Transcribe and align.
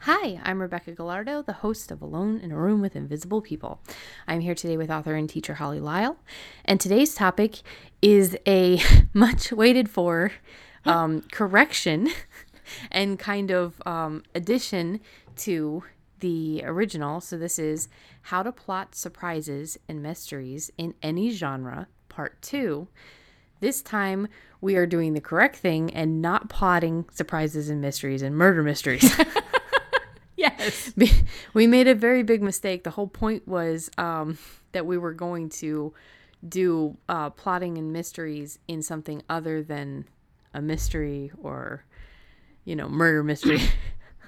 Hi, 0.00 0.40
I'm 0.42 0.60
Rebecca 0.60 0.92
Gallardo, 0.92 1.42
the 1.42 1.52
host 1.52 1.90
of 1.90 2.02
Alone 2.02 2.40
in 2.40 2.50
a 2.50 2.56
Room 2.56 2.80
with 2.80 2.96
Invisible 2.96 3.40
People. 3.40 3.80
I'm 4.26 4.40
here 4.40 4.54
today 4.54 4.76
with 4.76 4.90
author 4.90 5.14
and 5.14 5.28
teacher 5.28 5.54
Holly 5.54 5.80
Lisle, 5.80 6.16
and 6.64 6.80
today's 6.80 7.14
topic 7.14 7.62
is 8.00 8.36
a 8.46 8.80
much 9.12 9.52
waited 9.52 9.88
for 9.88 10.32
um, 10.84 11.22
correction 11.30 12.10
and 12.90 13.18
kind 13.18 13.50
of 13.50 13.80
um, 13.86 14.24
addition 14.34 15.00
to 15.36 15.84
the 16.20 16.62
original. 16.64 17.20
So, 17.20 17.38
this 17.38 17.58
is 17.58 17.88
How 18.22 18.42
to 18.42 18.52
Plot 18.52 18.94
Surprises 18.94 19.78
and 19.88 20.02
Mysteries 20.02 20.70
in 20.76 20.94
Any 21.02 21.30
Genre, 21.30 21.86
Part 22.08 22.42
2. 22.42 22.88
This 23.60 23.80
time, 23.80 24.26
we 24.60 24.74
are 24.74 24.86
doing 24.86 25.12
the 25.12 25.20
correct 25.20 25.54
thing 25.54 25.94
and 25.94 26.20
not 26.20 26.48
plotting 26.48 27.04
surprises 27.12 27.68
and 27.68 27.80
mysteries 27.80 28.22
and 28.22 28.36
murder 28.36 28.62
mysteries. 28.62 29.14
Yes. 30.42 30.92
we 31.54 31.66
made 31.66 31.86
a 31.86 31.94
very 31.94 32.22
big 32.22 32.42
mistake. 32.42 32.82
The 32.82 32.90
whole 32.90 33.06
point 33.06 33.46
was 33.46 33.90
um, 33.96 34.38
that 34.72 34.86
we 34.86 34.98
were 34.98 35.12
going 35.12 35.48
to 35.50 35.94
do 36.46 36.96
uh, 37.08 37.30
plotting 37.30 37.78
and 37.78 37.92
mysteries 37.92 38.58
in 38.66 38.82
something 38.82 39.22
other 39.28 39.62
than 39.62 40.06
a 40.52 40.60
mystery 40.60 41.30
or, 41.40 41.84
you 42.64 42.74
know, 42.74 42.88
murder 42.88 43.22
mystery. 43.22 43.60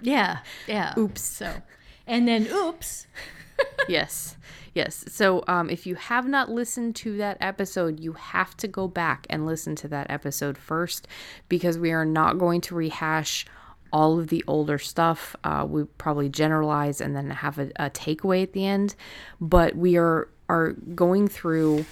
Yeah. 0.03 0.41
Yeah. 0.67 0.93
Oops. 0.99 1.23
So, 1.23 1.63
and 2.07 2.29
then 2.29 2.47
oops. 2.53 3.07
yes. 3.89 4.37
Yes. 4.75 5.05
So 5.09 5.45
um, 5.47 5.71
if 5.71 5.87
you 5.87 5.95
have 5.95 6.27
not 6.27 6.51
listened 6.51 6.95
to 6.97 7.17
that 7.19 7.39
episode, 7.41 8.01
you 8.01 8.13
have 8.13 8.55
to 8.59 8.69
go 8.69 8.87
back 8.87 9.27
and 9.31 9.47
listen 9.47 9.77
to 9.77 9.89
that 9.89 10.11
episode 10.11 10.59
first 10.59 11.09
because 11.49 11.79
we 11.79 11.93
are 11.93 12.05
not 12.05 12.39
going 12.39 12.61
to 12.63 12.75
rehash 12.75 13.47
all 13.95 14.19
of 14.19 14.27
the 14.27 14.45
older 14.49 14.77
stuff. 14.77 15.37
Uh, 15.45 15.65
we 15.67 15.85
probably 15.85 16.29
generalize 16.29 17.01
and 17.01 17.17
then 17.17 17.31
have 17.31 17.59
a, 17.59 17.71
a 17.77 17.89
takeaway 17.89 18.43
at 18.43 18.53
the 18.53 18.67
end. 18.67 18.95
But 19.41 19.75
we 19.77 19.97
are 19.97 20.29
are 20.49 20.73
going 20.73 21.29
through 21.29 21.85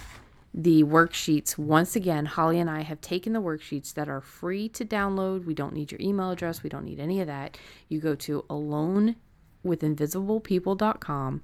the 0.53 0.83
worksheets 0.83 1.57
once 1.57 1.95
again. 1.95 2.25
Holly 2.25 2.59
and 2.59 2.69
I 2.69 2.81
have 2.81 2.99
taken 3.01 3.33
the 3.33 3.41
worksheets 3.41 3.95
that 3.95 4.07
are 4.09 4.21
free 4.21 4.69
to 4.69 4.85
download. 4.85 5.45
We 5.45 5.55
don't 5.55 5.73
need 5.73 5.91
your 5.91 6.01
email 6.01 6.29
address. 6.29 6.61
We 6.61 6.69
don't 6.69 6.85
need 6.85 6.99
any 6.99 7.19
of 7.21 7.27
that. 7.27 7.57
You 7.87 7.99
go 7.99 8.13
to 8.15 8.45
alonewithinvisiblepeople.com. 8.49 11.41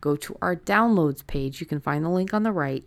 Go 0.00 0.16
to 0.16 0.36
our 0.42 0.56
downloads 0.56 1.24
page. 1.24 1.60
You 1.60 1.66
can 1.66 1.78
find 1.80 2.04
the 2.04 2.08
link 2.08 2.34
on 2.34 2.42
the 2.42 2.50
right. 2.50 2.84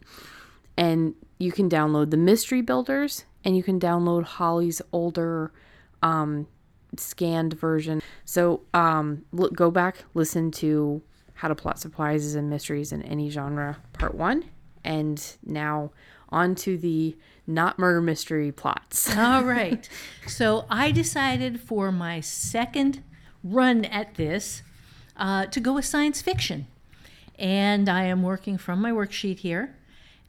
And 0.75 1.15
you 1.37 1.53
can 1.53 1.69
download 1.69 2.09
the 2.09 2.17
mystery 2.17 2.61
builders 2.61 3.23
and 3.45 3.55
you 3.55 3.63
can 3.63 3.79
download 3.79 4.23
Holly's 4.23 4.81
older 4.91 5.53
um, 6.01 6.47
scanned 6.97 7.53
version. 7.53 8.01
So 8.25 8.61
um, 8.73 9.23
look, 9.31 9.53
go 9.53 9.71
back, 9.71 10.03
listen 10.13 10.51
to 10.51 11.01
How 11.33 11.47
to 11.47 11.55
Plot 11.55 11.79
Surprises 11.79 12.35
and 12.35 12.49
Mysteries 12.49 12.91
in 12.91 13.01
Any 13.03 13.29
Genre, 13.29 13.77
Part 13.93 14.15
1. 14.15 14.45
And 14.83 15.23
now 15.45 15.91
on 16.29 16.55
to 16.55 16.77
the 16.77 17.15
not 17.45 17.77
murder 17.77 18.01
mystery 18.01 18.51
plots. 18.51 19.15
All 19.17 19.43
right. 19.43 19.87
So 20.27 20.65
I 20.69 20.91
decided 20.91 21.59
for 21.59 21.91
my 21.91 22.21
second 22.21 23.03
run 23.43 23.85
at 23.85 24.15
this 24.15 24.61
uh, 25.17 25.45
to 25.47 25.59
go 25.59 25.73
with 25.73 25.85
science 25.85 26.21
fiction. 26.21 26.67
And 27.37 27.89
I 27.89 28.03
am 28.03 28.23
working 28.23 28.57
from 28.57 28.81
my 28.81 28.91
worksheet 28.91 29.39
here. 29.39 29.75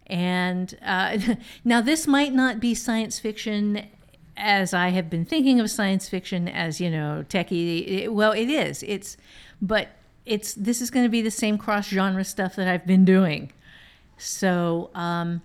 And 0.06 0.76
uh, 0.84 1.18
now, 1.64 1.80
this 1.80 2.06
might 2.06 2.32
not 2.32 2.60
be 2.60 2.74
science 2.74 3.18
fiction 3.18 3.86
as 4.36 4.72
I 4.74 4.88
have 4.90 5.10
been 5.10 5.24
thinking 5.24 5.60
of 5.60 5.70
science 5.70 6.08
fiction 6.08 6.48
as 6.48 6.80
you 6.80 6.90
know 6.90 7.24
techie. 7.28 7.86
It, 7.86 8.14
well, 8.14 8.32
it 8.32 8.48
is. 8.48 8.82
It's, 8.82 9.16
but 9.60 9.88
it's 10.24 10.54
this 10.54 10.80
is 10.80 10.90
going 10.90 11.04
to 11.04 11.10
be 11.10 11.22
the 11.22 11.30
same 11.30 11.58
cross 11.58 11.88
genre 11.88 12.24
stuff 12.24 12.56
that 12.56 12.68
I've 12.68 12.86
been 12.86 13.04
doing. 13.04 13.52
So 14.16 14.90
um, 14.94 15.42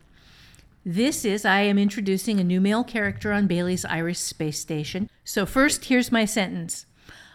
this 0.86 1.26
is 1.26 1.46
I 1.46 1.62
am 1.62 1.78
introducing 1.78 2.40
a 2.40 2.44
new 2.44 2.62
male 2.62 2.84
character 2.84 3.34
on 3.34 3.48
Bailey's 3.48 3.86
Iris 3.86 4.20
space 4.20 4.60
station. 4.60 5.10
So 5.24 5.46
first, 5.46 5.86
here's 5.86 6.12
my 6.12 6.26
sentence: 6.26 6.86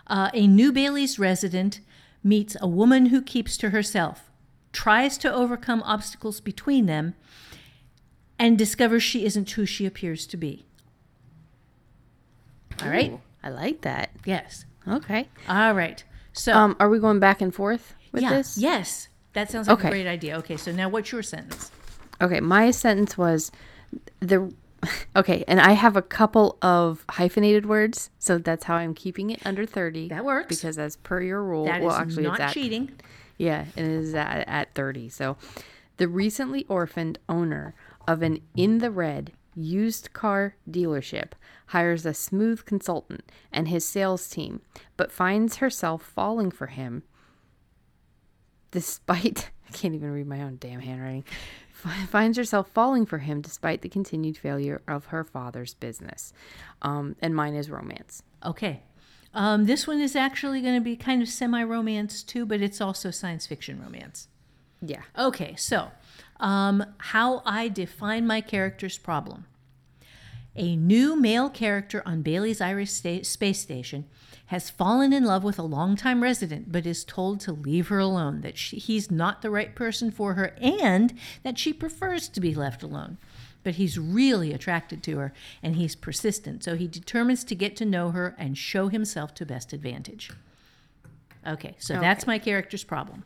uh, 0.06 0.30
A 0.34 0.46
new 0.46 0.72
Bailey's 0.72 1.18
resident 1.18 1.80
meets 2.24 2.56
a 2.60 2.68
woman 2.68 3.06
who 3.06 3.20
keeps 3.20 3.56
to 3.58 3.70
herself, 3.70 4.30
tries 4.72 5.18
to 5.18 5.32
overcome 5.32 5.82
obstacles 5.84 6.40
between 6.40 6.86
them, 6.86 7.14
and 8.38 8.56
discovers 8.56 9.02
she 9.02 9.24
isn't 9.24 9.50
who 9.50 9.66
she 9.66 9.86
appears 9.86 10.26
to 10.26 10.36
be. 10.36 10.64
All 12.82 12.88
right. 12.88 13.10
Ooh, 13.12 13.20
I 13.42 13.50
like 13.50 13.82
that. 13.82 14.10
Yes. 14.24 14.64
Okay. 14.88 15.28
All 15.48 15.74
right. 15.74 16.02
So, 16.32 16.52
Um, 16.54 16.76
are 16.80 16.88
we 16.88 16.98
going 16.98 17.20
back 17.20 17.40
and 17.40 17.54
forth 17.54 17.94
with 18.12 18.22
yeah, 18.22 18.30
this? 18.30 18.56
yes, 18.58 19.08
that 19.34 19.50
sounds 19.50 19.68
like 19.68 19.78
Okay. 19.78 19.88
a 19.88 19.90
great 19.90 20.06
idea. 20.06 20.36
Okay, 20.38 20.56
so 20.56 20.72
now 20.72 20.88
what's 20.88 21.12
your 21.12 21.22
sentence? 21.22 21.70
Okay, 22.20 22.40
my 22.40 22.70
sentence 22.70 23.18
was 23.18 23.52
the 24.20 24.52
okay, 25.16 25.44
and 25.46 25.60
I 25.60 25.72
have 25.72 25.96
a 25.96 26.02
couple 26.02 26.58
of 26.62 27.04
hyphenated 27.10 27.66
words, 27.66 28.10
so 28.18 28.38
that's 28.38 28.64
how 28.64 28.74
I'm 28.76 28.94
keeping 28.94 29.30
it 29.30 29.40
under 29.44 29.64
30. 29.66 30.08
That 30.08 30.24
works. 30.24 30.56
Because 30.56 30.78
as 30.78 30.96
per 30.96 31.20
your 31.20 31.42
rule, 31.42 31.66
That 31.66 31.80
is 31.82 31.86
well 31.86 31.94
actually 31.96 32.24
not 32.24 32.34
it's 32.34 32.40
at 32.40 32.52
cheating. 32.54 32.90
Yeah, 33.38 33.66
it 33.76 33.84
is 33.84 34.14
at, 34.14 34.48
at 34.48 34.74
30. 34.74 35.08
So, 35.10 35.36
the 35.98 36.08
recently 36.08 36.64
orphaned 36.68 37.18
owner 37.28 37.74
of 38.08 38.22
an 38.22 38.40
in 38.56 38.78
the 38.78 38.90
red 38.90 39.32
used 39.54 40.12
car 40.12 40.56
dealership 40.70 41.32
hires 41.66 42.04
a 42.06 42.14
smooth 42.14 42.64
consultant 42.64 43.30
and 43.52 43.68
his 43.68 43.86
sales 43.86 44.28
team, 44.28 44.60
but 44.96 45.12
finds 45.12 45.56
herself 45.56 46.02
falling 46.02 46.50
for 46.50 46.66
him 46.66 47.02
despite 48.70 49.50
I 49.68 49.72
can't 49.72 49.94
even 49.94 50.10
read 50.10 50.26
my 50.26 50.42
own 50.42 50.58
damn 50.60 50.80
handwriting. 50.80 51.24
Finds 52.08 52.36
herself 52.36 52.68
falling 52.68 53.06
for 53.06 53.18
him 53.18 53.40
despite 53.40 53.82
the 53.82 53.88
continued 53.88 54.36
failure 54.36 54.82
of 54.86 55.06
her 55.06 55.24
father's 55.24 55.74
business. 55.74 56.32
Um, 56.82 57.16
and 57.20 57.34
mine 57.34 57.54
is 57.54 57.70
romance. 57.70 58.22
Okay. 58.44 58.82
Um, 59.34 59.64
this 59.64 59.86
one 59.86 60.00
is 60.00 60.14
actually 60.14 60.60
going 60.60 60.74
to 60.74 60.80
be 60.80 60.94
kind 60.94 61.22
of 61.22 61.28
semi 61.28 61.62
romance 61.64 62.22
too, 62.22 62.44
but 62.44 62.60
it's 62.60 62.80
also 62.80 63.10
science 63.10 63.46
fiction 63.46 63.80
romance. 63.82 64.28
Yeah. 64.80 65.02
Okay, 65.18 65.54
so 65.56 65.90
um, 66.42 66.84
how 66.98 67.40
I 67.46 67.68
define 67.68 68.26
my 68.26 68.40
character's 68.42 68.98
problem. 68.98 69.46
A 70.54 70.76
new 70.76 71.16
male 71.16 71.48
character 71.48 72.02
on 72.04 72.20
Bailey's 72.20 72.60
Iris 72.60 72.92
sta- 72.92 73.22
space 73.22 73.60
station 73.60 74.04
has 74.46 74.68
fallen 74.68 75.14
in 75.14 75.24
love 75.24 75.44
with 75.44 75.58
a 75.58 75.62
longtime 75.62 76.22
resident, 76.22 76.70
but 76.70 76.84
is 76.84 77.04
told 77.04 77.40
to 77.40 77.52
leave 77.52 77.88
her 77.88 77.98
alone, 77.98 78.42
that 78.42 78.58
she, 78.58 78.76
he's 78.76 79.10
not 79.10 79.40
the 79.40 79.48
right 79.48 79.74
person 79.74 80.10
for 80.10 80.34
her, 80.34 80.54
and 80.60 81.14
that 81.42 81.58
she 81.58 81.72
prefers 81.72 82.28
to 82.28 82.38
be 82.38 82.54
left 82.54 82.82
alone. 82.82 83.16
But 83.62 83.76
he's 83.76 83.98
really 83.98 84.52
attracted 84.52 85.02
to 85.04 85.16
her, 85.18 85.32
and 85.62 85.76
he's 85.76 85.94
persistent, 85.94 86.64
so 86.64 86.76
he 86.76 86.86
determines 86.86 87.44
to 87.44 87.54
get 87.54 87.76
to 87.76 87.86
know 87.86 88.10
her 88.10 88.34
and 88.36 88.58
show 88.58 88.88
himself 88.88 89.32
to 89.36 89.46
best 89.46 89.72
advantage. 89.72 90.30
Okay, 91.46 91.76
so 91.78 91.94
that's 91.94 92.26
my 92.26 92.38
character's 92.38 92.84
problem. 92.84 93.24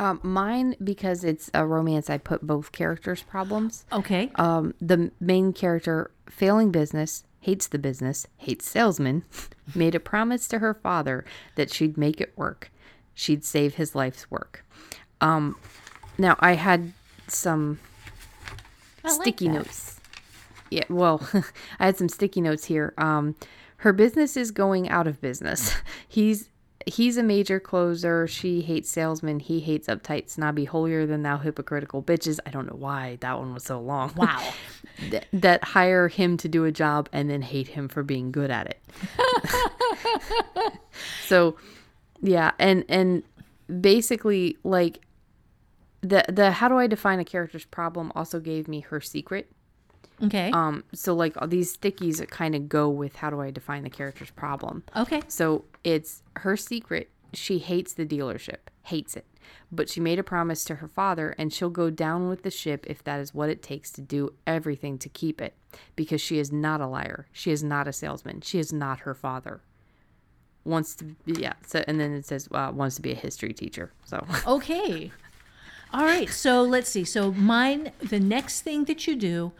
Um, 0.00 0.18
mine, 0.22 0.76
because 0.82 1.24
it's 1.24 1.50
a 1.52 1.66
romance, 1.66 2.08
I 2.08 2.16
put 2.16 2.40
both 2.40 2.72
characters' 2.72 3.22
problems. 3.22 3.84
Okay. 3.92 4.30
Um, 4.36 4.72
the 4.80 5.10
main 5.20 5.52
character, 5.52 6.10
failing 6.26 6.70
business, 6.70 7.24
hates 7.40 7.66
the 7.66 7.78
business, 7.78 8.26
hates 8.38 8.66
salesmen, 8.66 9.24
made 9.74 9.94
a 9.94 10.00
promise 10.00 10.48
to 10.48 10.60
her 10.60 10.72
father 10.72 11.26
that 11.56 11.70
she'd 11.70 11.98
make 11.98 12.18
it 12.18 12.32
work. 12.34 12.72
She'd 13.12 13.44
save 13.44 13.74
his 13.74 13.94
life's 13.94 14.30
work. 14.30 14.64
Um, 15.20 15.56
now, 16.16 16.36
I 16.40 16.54
had 16.54 16.94
some 17.26 17.78
I 19.04 19.10
sticky 19.10 19.48
that. 19.48 19.54
notes. 19.54 20.00
Yeah, 20.70 20.84
well, 20.88 21.28
I 21.78 21.84
had 21.84 21.98
some 21.98 22.08
sticky 22.08 22.40
notes 22.40 22.64
here. 22.64 22.94
Um, 22.96 23.36
her 23.78 23.92
business 23.92 24.36
is 24.36 24.50
going 24.50 24.88
out 24.88 25.06
of 25.06 25.20
business. 25.20 25.74
He's 26.08 26.49
he's 26.86 27.16
a 27.16 27.22
major 27.22 27.60
closer. 27.60 28.26
She 28.26 28.62
hates 28.62 28.90
salesmen. 28.90 29.40
He 29.40 29.60
hates 29.60 29.88
uptight, 29.88 30.30
snobby, 30.30 30.64
holier 30.64 31.06
than 31.06 31.22
thou, 31.22 31.38
hypocritical 31.38 32.02
bitches. 32.02 32.38
I 32.46 32.50
don't 32.50 32.66
know 32.66 32.76
why 32.76 33.18
that 33.20 33.38
one 33.38 33.54
was 33.54 33.64
so 33.64 33.80
long. 33.80 34.12
Wow. 34.16 34.52
Th- 35.10 35.24
that 35.32 35.64
hire 35.64 36.08
him 36.08 36.36
to 36.38 36.48
do 36.48 36.64
a 36.64 36.72
job 36.72 37.08
and 37.12 37.30
then 37.30 37.42
hate 37.42 37.68
him 37.68 37.88
for 37.88 38.02
being 38.02 38.32
good 38.32 38.50
at 38.50 38.66
it. 38.66 38.80
so, 41.26 41.56
yeah, 42.20 42.52
and 42.58 42.84
and 42.88 43.22
basically 43.80 44.56
like 44.64 45.00
the 46.02 46.24
the 46.28 46.50
how 46.50 46.68
do 46.68 46.78
I 46.78 46.86
define 46.86 47.20
a 47.20 47.24
character's 47.24 47.64
problem 47.64 48.12
also 48.14 48.40
gave 48.40 48.68
me 48.68 48.80
her 48.80 49.00
secret. 49.00 49.50
Okay. 50.22 50.50
Um 50.52 50.84
so 50.92 51.14
like 51.14 51.40
all 51.40 51.48
these 51.48 51.76
stickies 51.76 52.18
that 52.18 52.30
kind 52.30 52.54
of 52.54 52.68
go 52.68 52.88
with 52.88 53.16
how 53.16 53.30
do 53.30 53.40
I 53.40 53.50
define 53.50 53.82
the 53.82 53.90
character's 53.90 54.30
problem. 54.30 54.82
okay. 54.96 55.22
So 55.28 55.64
it's 55.84 56.22
her 56.36 56.56
secret. 56.56 57.10
She 57.32 57.58
hates 57.58 57.92
the 57.92 58.04
dealership, 58.04 58.58
hates 58.82 59.16
it. 59.16 59.24
But 59.72 59.88
she 59.88 60.00
made 60.00 60.18
a 60.18 60.22
promise 60.24 60.64
to 60.64 60.76
her 60.76 60.88
father, 60.88 61.34
and 61.38 61.52
she'll 61.52 61.70
go 61.70 61.90
down 61.90 62.28
with 62.28 62.42
the 62.42 62.50
ship 62.50 62.84
if 62.88 63.02
that 63.04 63.20
is 63.20 63.32
what 63.32 63.48
it 63.48 63.62
takes 63.62 63.90
to 63.92 64.00
do 64.00 64.32
everything 64.46 64.98
to 64.98 65.08
keep 65.08 65.40
it. 65.40 65.54
Because 65.96 66.20
she 66.20 66.38
is 66.38 66.50
not 66.52 66.80
a 66.80 66.86
liar. 66.86 67.26
She 67.32 67.50
is 67.52 67.62
not 67.62 67.86
a 67.88 67.92
salesman. 67.92 68.40
She 68.42 68.58
is 68.58 68.72
not 68.72 69.00
her 69.00 69.14
father. 69.14 69.60
Wants 70.64 70.94
to, 70.96 71.04
be, 71.04 71.40
yeah. 71.40 71.54
So, 71.66 71.82
and 71.86 71.98
then 72.00 72.12
it 72.12 72.26
says 72.26 72.48
uh, 72.52 72.70
wants 72.74 72.96
to 72.96 73.02
be 73.02 73.12
a 73.12 73.16
history 73.16 73.52
teacher. 73.52 73.92
So, 74.04 74.24
Okay. 74.46 75.10
All 75.92 76.04
right. 76.04 76.28
So 76.28 76.62
let's 76.62 76.88
see. 76.90 77.04
So 77.04 77.32
mine, 77.32 77.92
the 78.00 78.20
next 78.20 78.60
thing 78.62 78.84
that 78.84 79.06
you 79.06 79.16
do 79.16 79.52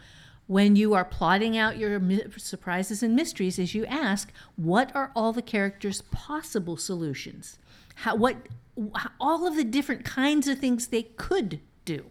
when 0.47 0.75
you 0.75 0.93
are 0.93 1.05
plotting 1.05 1.57
out 1.57 1.77
your 1.77 2.01
surprises 2.37 3.01
and 3.01 3.15
mysteries 3.15 3.57
is 3.57 3.73
you 3.73 3.85
ask, 3.85 4.31
what 4.55 4.93
are 4.95 5.11
all 5.15 5.31
the 5.31 5.41
characters' 5.41 6.01
possible 6.11 6.77
solutions? 6.77 7.57
How 7.95 8.15
what 8.15 8.35
wh- 8.77 9.07
all 9.19 9.47
of 9.47 9.55
the 9.55 9.63
different 9.63 10.05
kinds 10.05 10.47
of 10.47 10.59
things 10.59 10.87
they 10.87 11.03
could 11.03 11.59
do. 11.85 12.05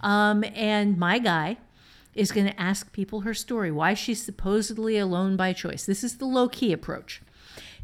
Um, 0.00 0.44
and 0.54 0.98
my 0.98 1.18
guy 1.18 1.58
is 2.14 2.30
going 2.30 2.46
to 2.46 2.60
ask 2.60 2.92
people 2.92 3.20
her 3.20 3.34
story, 3.34 3.70
why 3.70 3.94
she's 3.94 4.22
supposedly 4.22 4.98
alone 4.98 5.36
by 5.36 5.52
choice. 5.52 5.84
This 5.84 6.04
is 6.04 6.18
the 6.18 6.26
low 6.26 6.48
key 6.48 6.72
approach. 6.72 7.22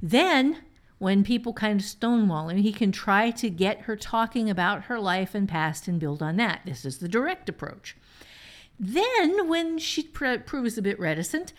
Then, 0.01 0.59
when 0.99 1.25
people 1.25 1.53
kind 1.53 1.81
of 1.81 1.87
stonewall 1.87 2.49
him, 2.49 2.59
he 2.59 2.73
can 2.73 2.93
try 2.93 3.31
to 3.33 3.51
get 3.51 3.83
her 3.83 3.97
talking 3.97 4.49
about 4.49 4.85
her 4.85 5.01
life 5.01 5.35
and 5.35 5.49
past 5.49 5.89
and 5.89 5.99
build 5.99 6.23
on 6.23 6.37
that. 6.37 6.61
This 6.65 6.85
is 6.85 6.99
the 6.99 7.09
direct 7.09 7.49
approach. 7.49 7.97
Then, 8.83 9.47
when 9.47 9.79
she 9.79 10.05
pr- 10.05 10.39
proves 10.39 10.79
a 10.79 10.83
bit 10.83 10.99
reticent, 10.99 11.53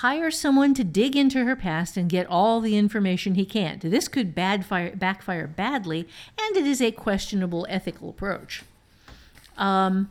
hire 0.00 0.30
someone 0.30 0.72
to 0.74 0.82
dig 0.82 1.14
into 1.14 1.44
her 1.44 1.54
past 1.54 1.98
and 1.98 2.08
get 2.08 2.26
all 2.26 2.62
the 2.62 2.78
information 2.78 3.34
he 3.34 3.44
can. 3.44 3.78
This 3.80 4.08
could 4.08 4.34
backfire 4.34 5.46
badly, 5.46 6.08
and 6.40 6.56
it 6.56 6.66
is 6.66 6.80
a 6.80 6.90
questionable 6.90 7.66
ethical 7.68 8.08
approach. 8.08 8.62
Um, 9.58 10.08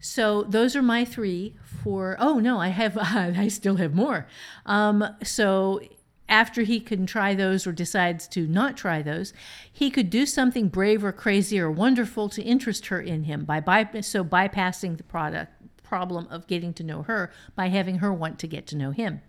so 0.00 0.42
those 0.42 0.74
are 0.74 0.82
my 0.82 1.04
three 1.04 1.54
for. 1.62 2.16
Oh 2.18 2.40
no, 2.40 2.60
I 2.60 2.68
have. 2.68 2.98
I 3.00 3.46
still 3.46 3.76
have 3.76 3.94
more. 3.94 4.26
Um, 4.66 5.04
so 5.22 5.80
after 6.28 6.62
he 6.62 6.78
can 6.78 7.06
try 7.06 7.34
those 7.34 7.66
or 7.66 7.72
decides 7.72 8.28
to 8.28 8.46
not 8.46 8.76
try 8.76 9.00
those, 9.00 9.32
he 9.72 9.90
could 9.90 10.10
do 10.10 10.26
something 10.26 10.68
brave 10.68 11.02
or 11.02 11.12
crazy 11.12 11.58
or 11.58 11.70
wonderful 11.70 12.28
to 12.28 12.42
interest 12.42 12.86
her 12.88 13.00
in 13.00 13.24
him 13.24 13.44
by, 13.44 13.60
by 13.60 13.88
so 14.02 14.22
bypassing 14.22 14.98
the 14.98 15.02
product 15.04 15.52
problem 15.88 16.26
of 16.30 16.46
getting 16.46 16.74
to 16.74 16.84
know 16.84 17.02
her 17.02 17.32
by 17.56 17.68
having 17.68 17.98
her 17.98 18.12
want 18.12 18.38
to 18.40 18.46
get 18.46 18.66
to 18.68 18.76
know 18.76 18.90
him. 18.90 19.22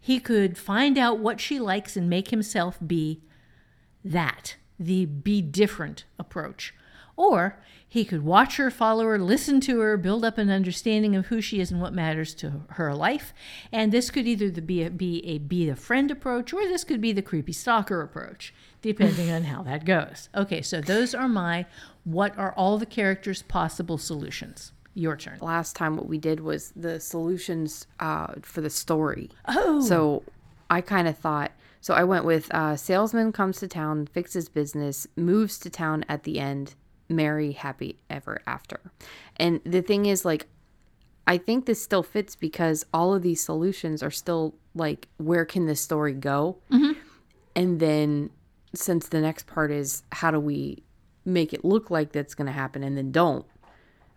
He 0.00 0.20
could 0.20 0.58
find 0.58 0.98
out 0.98 1.18
what 1.18 1.40
she 1.40 1.58
likes 1.58 1.96
and 1.96 2.10
make 2.10 2.28
himself 2.28 2.78
be 2.84 3.22
that, 4.04 4.56
the 4.78 5.06
be 5.06 5.40
different 5.42 6.04
approach. 6.18 6.74
Or 7.16 7.58
he 7.88 8.04
could 8.04 8.24
watch 8.24 8.56
her, 8.56 8.70
follow 8.70 9.04
her, 9.04 9.18
listen 9.18 9.58
to 9.62 9.80
her, 9.80 9.96
build 9.96 10.24
up 10.24 10.36
an 10.36 10.50
understanding 10.50 11.16
of 11.16 11.26
who 11.26 11.40
she 11.40 11.60
is 11.60 11.70
and 11.70 11.80
what 11.80 11.94
matters 11.94 12.34
to 12.36 12.64
her 12.70 12.94
life. 12.94 13.32
And 13.72 13.90
this 13.90 14.10
could 14.10 14.26
either 14.26 14.50
be 14.60 14.82
a, 14.82 14.90
be 14.90 15.24
a 15.24 15.38
be 15.38 15.68
a 15.68 15.76
friend 15.76 16.10
approach 16.10 16.52
or 16.52 16.64
this 16.64 16.84
could 16.84 17.00
be 17.00 17.12
the 17.12 17.22
creepy 17.22 17.52
stalker 17.52 18.02
approach, 18.02 18.52
depending 18.82 19.30
on 19.30 19.44
how 19.44 19.62
that 19.62 19.86
goes. 19.86 20.28
Okay, 20.34 20.60
so 20.60 20.80
those 20.80 21.14
are 21.14 21.28
my 21.28 21.64
what 22.04 22.36
are 22.36 22.52
all 22.52 22.76
the 22.76 22.86
characters' 22.86 23.42
possible 23.42 23.98
solutions. 23.98 24.72
Your 24.98 25.14
turn. 25.16 25.38
last 25.42 25.76
time 25.76 25.96
what 25.96 26.08
we 26.08 26.16
did 26.16 26.40
was 26.40 26.72
the 26.74 26.98
solutions 26.98 27.86
uh, 28.00 28.28
for 28.40 28.62
the 28.62 28.70
story. 28.70 29.30
Oh, 29.46 29.80
So 29.82 30.22
I 30.70 30.80
kind 30.80 31.06
of 31.06 31.18
thought. 31.18 31.52
So 31.82 31.92
I 31.94 32.02
went 32.02 32.24
with 32.24 32.52
uh, 32.52 32.76
salesman 32.76 33.30
comes 33.30 33.60
to 33.60 33.68
town, 33.68 34.06
fixes 34.06 34.48
business, 34.48 35.06
moves 35.14 35.58
to 35.60 35.70
town 35.70 36.04
at 36.08 36.22
the 36.24 36.40
end, 36.40 36.74
marry, 37.10 37.52
happy 37.52 37.98
ever 38.10 38.40
after. 38.46 38.80
And 39.36 39.60
the 39.64 39.82
thing 39.82 40.06
is, 40.06 40.24
like, 40.24 40.46
I 41.26 41.36
think 41.38 41.66
this 41.66 41.82
still 41.82 42.02
fits 42.02 42.34
because 42.34 42.86
all 42.94 43.14
of 43.14 43.20
these 43.22 43.44
solutions 43.44 44.02
are 44.02 44.10
still 44.10 44.54
like, 44.74 45.08
where 45.18 45.44
can 45.44 45.66
this 45.66 45.80
story 45.80 46.14
go? 46.14 46.56
And 47.54 47.80
then, 47.80 48.30
since 48.74 49.08
the 49.08 49.20
next 49.20 49.46
part 49.46 49.70
is 49.70 50.02
how 50.12 50.30
do 50.30 50.40
we 50.40 50.82
make 51.24 51.52
it 51.52 51.64
look 51.64 51.90
like 51.90 52.12
that's 52.12 52.34
going 52.34 52.46
to 52.46 52.52
happen 52.52 52.82
and 52.82 52.96
then 52.96 53.10
don't, 53.12 53.44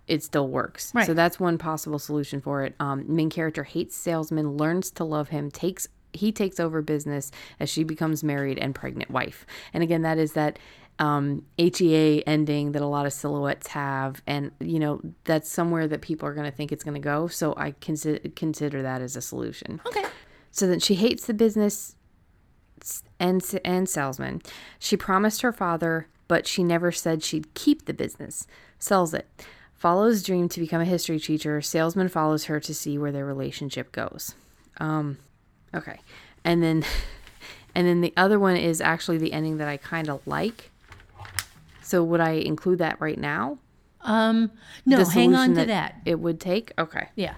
it 0.09 0.23
still 0.23 0.47
works. 0.47 0.93
Right. 0.93 1.05
So 1.05 1.13
that's 1.13 1.39
one 1.39 1.57
possible 1.57 1.99
solution 1.99 2.41
for 2.41 2.63
it. 2.63 2.75
Um, 2.79 3.05
main 3.07 3.29
character 3.29 3.63
hates 3.63 3.95
salesman, 3.95 4.57
learns 4.57 4.91
to 4.91 5.03
love 5.03 5.29
him, 5.29 5.51
takes 5.51 5.87
he 6.11 6.31
takes 6.31 6.59
over 6.59 6.81
business 6.81 7.31
as 7.59 7.69
she 7.69 7.83
becomes 7.83 8.23
married 8.23 8.57
and 8.57 8.73
pregnant 8.73 9.11
wife. 9.11 9.45
And 9.73 9.83
again, 9.83 10.01
that 10.01 10.17
is 10.17 10.33
that 10.33 10.57
um, 10.97 11.45
HEA 11.57 12.23
ending 12.25 12.71
that 12.73 12.81
a 12.81 12.87
lot 12.87 13.05
of 13.05 13.13
silhouettes 13.13 13.67
have, 13.67 14.21
and 14.27 14.51
you 14.59 14.79
know 14.79 15.01
that's 15.23 15.49
somewhere 15.49 15.87
that 15.87 16.01
people 16.01 16.27
are 16.27 16.33
going 16.33 16.49
to 16.49 16.55
think 16.55 16.71
it's 16.71 16.83
going 16.83 16.95
to 16.95 16.99
go. 16.99 17.27
So 17.27 17.53
I 17.55 17.71
consider 17.79 18.27
consider 18.35 18.81
that 18.81 19.01
as 19.01 19.15
a 19.15 19.21
solution. 19.21 19.79
okay. 19.85 20.05
So 20.51 20.67
then 20.67 20.79
she 20.79 20.95
hates 20.95 21.25
the 21.25 21.33
business 21.33 21.95
and 23.19 23.43
and 23.63 23.87
salesman. 23.87 24.41
She 24.77 24.97
promised 24.97 25.41
her 25.41 25.53
father, 25.53 26.07
but 26.27 26.47
she 26.47 26.63
never 26.63 26.91
said 26.91 27.23
she'd 27.23 27.53
keep 27.53 27.85
the 27.85 27.93
business. 27.93 28.45
Sells 28.77 29.13
it. 29.13 29.27
Follows 29.79 30.23
dream 30.23 30.49
to 30.49 30.59
become 30.59 30.81
a 30.81 30.85
history 30.85 31.19
teacher. 31.19 31.61
Salesman 31.61 32.09
follows 32.09 32.45
her 32.45 32.59
to 32.59 32.73
see 32.73 32.97
where 32.97 33.13
their 33.13 33.25
relationship 33.25 33.91
goes. 33.93 34.35
Um, 34.77 35.17
okay, 35.73 35.99
and 36.43 36.61
then 36.61 36.83
and 37.75 37.87
then 37.87 38.01
the 38.01 38.13
other 38.17 38.37
one 38.37 38.57
is 38.57 38.81
actually 38.81 39.17
the 39.17 39.33
ending 39.33 39.57
that 39.57 39.67
I 39.67 39.77
kind 39.77 40.09
of 40.09 40.25
like. 40.27 40.71
So 41.81 42.03
would 42.03 42.19
I 42.19 42.31
include 42.31 42.79
that 42.79 42.99
right 42.99 43.17
now? 43.17 43.57
Um, 44.01 44.51
no, 44.85 45.03
hang 45.05 45.33
on 45.33 45.55
to 45.55 45.65
that. 45.65 45.95
It 46.05 46.19
would 46.19 46.39
take. 46.39 46.73
Okay. 46.77 47.07
Yeah. 47.15 47.35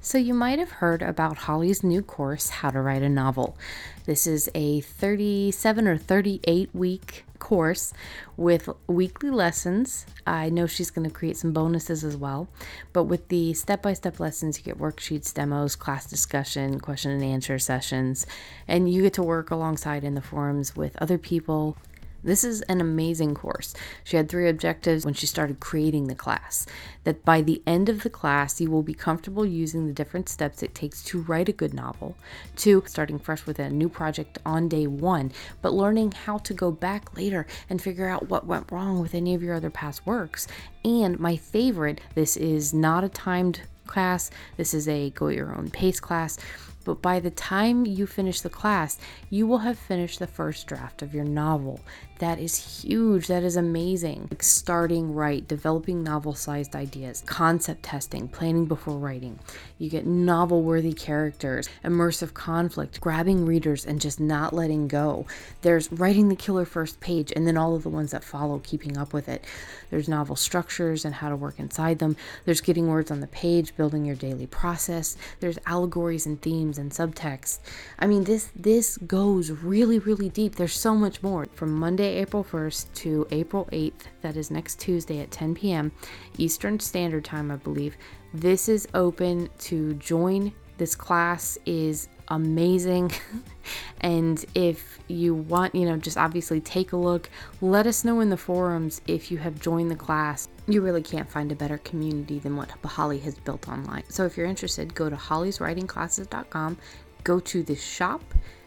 So, 0.00 0.18
you 0.18 0.34
might 0.34 0.58
have 0.58 0.70
heard 0.70 1.00
about 1.00 1.38
Holly's 1.38 1.82
new 1.82 2.02
course, 2.02 2.50
How 2.50 2.68
to 2.68 2.82
Write 2.82 3.00
a 3.00 3.08
Novel. 3.08 3.56
This 4.04 4.26
is 4.26 4.50
a 4.54 4.82
37 4.82 5.88
or 5.88 5.96
38 5.96 6.68
week 6.74 7.24
course 7.44 7.92
with 8.38 8.70
weekly 8.86 9.30
lessons. 9.30 10.06
I 10.26 10.48
know 10.48 10.66
she's 10.66 10.90
going 10.90 11.06
to 11.06 11.14
create 11.14 11.36
some 11.36 11.52
bonuses 11.52 12.02
as 12.02 12.16
well, 12.16 12.48
but 12.94 13.04
with 13.04 13.28
the 13.28 13.52
step 13.52 13.82
by 13.82 13.92
step 13.92 14.18
lessons, 14.18 14.58
you 14.58 14.64
get 14.64 14.80
worksheets, 14.80 15.32
demos, 15.32 15.76
class 15.76 16.06
discussion, 16.06 16.80
question 16.80 17.10
and 17.10 17.22
answer 17.22 17.58
sessions, 17.58 18.26
and 18.66 18.90
you 18.90 19.02
get 19.02 19.12
to 19.14 19.22
work 19.22 19.50
alongside 19.50 20.04
in 20.04 20.14
the 20.14 20.22
forums 20.22 20.74
with 20.74 20.96
other 21.00 21.18
people 21.18 21.76
this 22.24 22.42
is 22.42 22.62
an 22.62 22.80
amazing 22.80 23.34
course. 23.34 23.74
She 24.02 24.16
had 24.16 24.28
three 24.28 24.48
objectives 24.48 25.04
when 25.04 25.14
she 25.14 25.26
started 25.26 25.60
creating 25.60 26.06
the 26.06 26.14
class. 26.14 26.66
That 27.04 27.24
by 27.24 27.42
the 27.42 27.62
end 27.66 27.88
of 27.88 28.02
the 28.02 28.10
class, 28.10 28.60
you 28.60 28.70
will 28.70 28.82
be 28.82 28.94
comfortable 28.94 29.44
using 29.44 29.86
the 29.86 29.92
different 29.92 30.28
steps 30.28 30.62
it 30.62 30.74
takes 30.74 31.02
to 31.04 31.20
write 31.20 31.50
a 31.50 31.52
good 31.52 31.74
novel. 31.74 32.16
Two, 32.56 32.82
starting 32.86 33.18
fresh 33.18 33.44
with 33.44 33.58
a 33.58 33.68
new 33.68 33.90
project 33.90 34.38
on 34.46 34.68
day 34.68 34.86
one, 34.86 35.32
but 35.60 35.74
learning 35.74 36.12
how 36.12 36.38
to 36.38 36.54
go 36.54 36.70
back 36.70 37.16
later 37.16 37.46
and 37.68 37.80
figure 37.80 38.08
out 38.08 38.30
what 38.30 38.46
went 38.46 38.72
wrong 38.72 39.00
with 39.00 39.14
any 39.14 39.34
of 39.34 39.42
your 39.42 39.54
other 39.54 39.70
past 39.70 40.06
works. 40.06 40.48
And 40.84 41.20
my 41.20 41.36
favorite, 41.36 42.00
this 42.14 42.36
is 42.36 42.72
not 42.72 43.04
a 43.04 43.08
timed 43.08 43.60
class, 43.86 44.30
this 44.56 44.72
is 44.72 44.88
a 44.88 45.10
go 45.10 45.28
at 45.28 45.36
your 45.36 45.54
own 45.54 45.70
pace 45.70 46.00
class. 46.00 46.38
But 46.84 47.00
by 47.00 47.18
the 47.18 47.30
time 47.30 47.86
you 47.86 48.06
finish 48.06 48.42
the 48.42 48.50
class, 48.50 48.98
you 49.30 49.46
will 49.46 49.58
have 49.58 49.78
finished 49.78 50.18
the 50.18 50.26
first 50.26 50.66
draft 50.66 51.00
of 51.00 51.14
your 51.14 51.24
novel. 51.24 51.80
That 52.24 52.38
is 52.38 52.80
huge. 52.82 53.26
That 53.26 53.42
is 53.42 53.54
amazing. 53.54 54.28
Like 54.30 54.42
starting 54.42 55.14
right, 55.14 55.46
developing 55.46 56.02
novel 56.02 56.32
sized 56.34 56.74
ideas, 56.74 57.22
concept 57.26 57.82
testing, 57.82 58.28
planning 58.28 58.64
before 58.64 58.96
writing. 58.96 59.40
You 59.76 59.90
get 59.90 60.06
novel 60.06 60.62
worthy 60.62 60.94
characters, 60.94 61.68
immersive 61.84 62.32
conflict, 62.32 62.98
grabbing 62.98 63.44
readers 63.44 63.84
and 63.84 64.00
just 64.00 64.20
not 64.20 64.54
letting 64.54 64.88
go. 64.88 65.26
There's 65.60 65.92
writing 65.92 66.30
the 66.30 66.34
killer 66.34 66.64
first 66.64 66.98
page 66.98 67.30
and 67.36 67.46
then 67.46 67.58
all 67.58 67.76
of 67.76 67.82
the 67.82 67.90
ones 67.90 68.12
that 68.12 68.24
follow, 68.24 68.58
keeping 68.58 68.96
up 68.96 69.12
with 69.12 69.28
it. 69.28 69.44
There's 69.90 70.08
novel 70.08 70.34
structures 70.34 71.04
and 71.04 71.16
how 71.16 71.28
to 71.28 71.36
work 71.36 71.60
inside 71.60 71.98
them. 71.98 72.16
There's 72.46 72.62
getting 72.62 72.88
words 72.88 73.10
on 73.10 73.20
the 73.20 73.26
page, 73.26 73.76
building 73.76 74.06
your 74.06 74.16
daily 74.16 74.46
process. 74.46 75.18
There's 75.40 75.58
allegories 75.66 76.24
and 76.24 76.40
themes 76.40 76.78
and 76.78 76.90
subtext. 76.90 77.58
I 77.98 78.06
mean, 78.06 78.24
this 78.24 78.48
this 78.56 78.96
goes 78.96 79.50
really 79.50 79.98
really 79.98 80.30
deep. 80.30 80.54
There's 80.54 80.72
so 80.72 80.94
much 80.94 81.22
more. 81.22 81.46
From 81.54 81.74
Monday, 81.74 82.13
April 82.14 82.44
1st 82.44 82.92
to 82.94 83.26
April 83.30 83.68
8th, 83.72 84.02
that 84.22 84.36
is 84.36 84.50
next 84.50 84.80
Tuesday 84.80 85.20
at 85.20 85.30
10 85.30 85.54
p.m. 85.54 85.92
Eastern 86.38 86.80
Standard 86.80 87.24
Time, 87.24 87.50
I 87.50 87.56
believe. 87.56 87.96
This 88.32 88.68
is 88.68 88.88
open 88.94 89.48
to 89.60 89.94
join. 89.94 90.52
This 90.76 90.94
class 90.94 91.56
is 91.66 92.08
amazing. 92.28 93.12
and 94.00 94.44
if 94.54 94.98
you 95.08 95.34
want, 95.34 95.74
you 95.74 95.86
know, 95.86 95.96
just 95.96 96.16
obviously 96.16 96.60
take 96.60 96.92
a 96.92 96.96
look. 96.96 97.28
Let 97.60 97.86
us 97.86 98.04
know 98.04 98.20
in 98.20 98.30
the 98.30 98.36
forums 98.36 99.00
if 99.06 99.30
you 99.30 99.38
have 99.38 99.60
joined 99.60 99.90
the 99.90 99.96
class. 99.96 100.48
You 100.66 100.80
really 100.80 101.02
can't 101.02 101.30
find 101.30 101.52
a 101.52 101.56
better 101.56 101.78
community 101.78 102.38
than 102.38 102.56
what 102.56 102.70
Holly 102.70 103.18
has 103.20 103.34
built 103.36 103.68
online. 103.68 104.04
So 104.08 104.24
if 104.24 104.36
you're 104.36 104.46
interested, 104.46 104.94
go 104.94 105.10
to 105.10 105.16
hollyswritingclasses.com, 105.16 106.78
go 107.22 107.40
to 107.40 107.62
the 107.62 107.76
shop, 107.76 108.22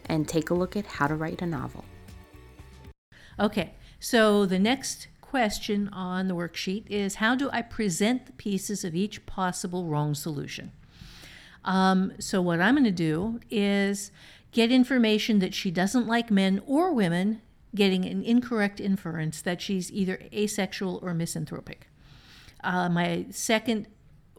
and 0.06 0.28
take 0.28 0.50
a 0.50 0.54
look 0.54 0.78
at 0.78 0.86
how 0.86 1.08
to 1.08 1.16
write 1.16 1.42
a 1.42 1.46
novel. 1.46 1.84
Okay, 3.40 3.74
so 4.00 4.46
the 4.46 4.60
next 4.60 5.08
question 5.22 5.90
on 5.90 6.28
the 6.28 6.36
worksheet 6.36 6.90
is 6.90 7.16
how 7.16 7.36
do 7.36 7.50
I 7.52 7.62
present 7.62 8.26
the 8.26 8.32
pieces 8.34 8.84
of 8.84 8.96
each 8.96 9.26
possible 9.26 9.86
wrong 9.86 10.16
solution? 10.16 10.72
Um, 11.64 12.14
so, 12.20 12.42
what 12.42 12.62
I'm 12.62 12.76
going 12.76 12.86
to 12.86 12.92
do 12.92 13.40
is 13.52 14.12
get 14.52 14.72
information 14.72 15.40
that 15.40 15.54
she 15.54 15.70
doesn't 15.70 16.08
like 16.08 16.32
men 16.32 16.62
or 16.66 16.94
women, 16.94 17.42
getting 17.76 18.06
an 18.06 18.24
incorrect 18.24 18.80
inference 18.80 19.42
that 19.42 19.62
she's 19.62 19.92
either 19.92 20.20
asexual 20.34 21.00
or 21.04 21.14
misanthropic. 21.14 21.90
Uh, 22.64 22.90
my 22.90 23.26
second 23.30 23.88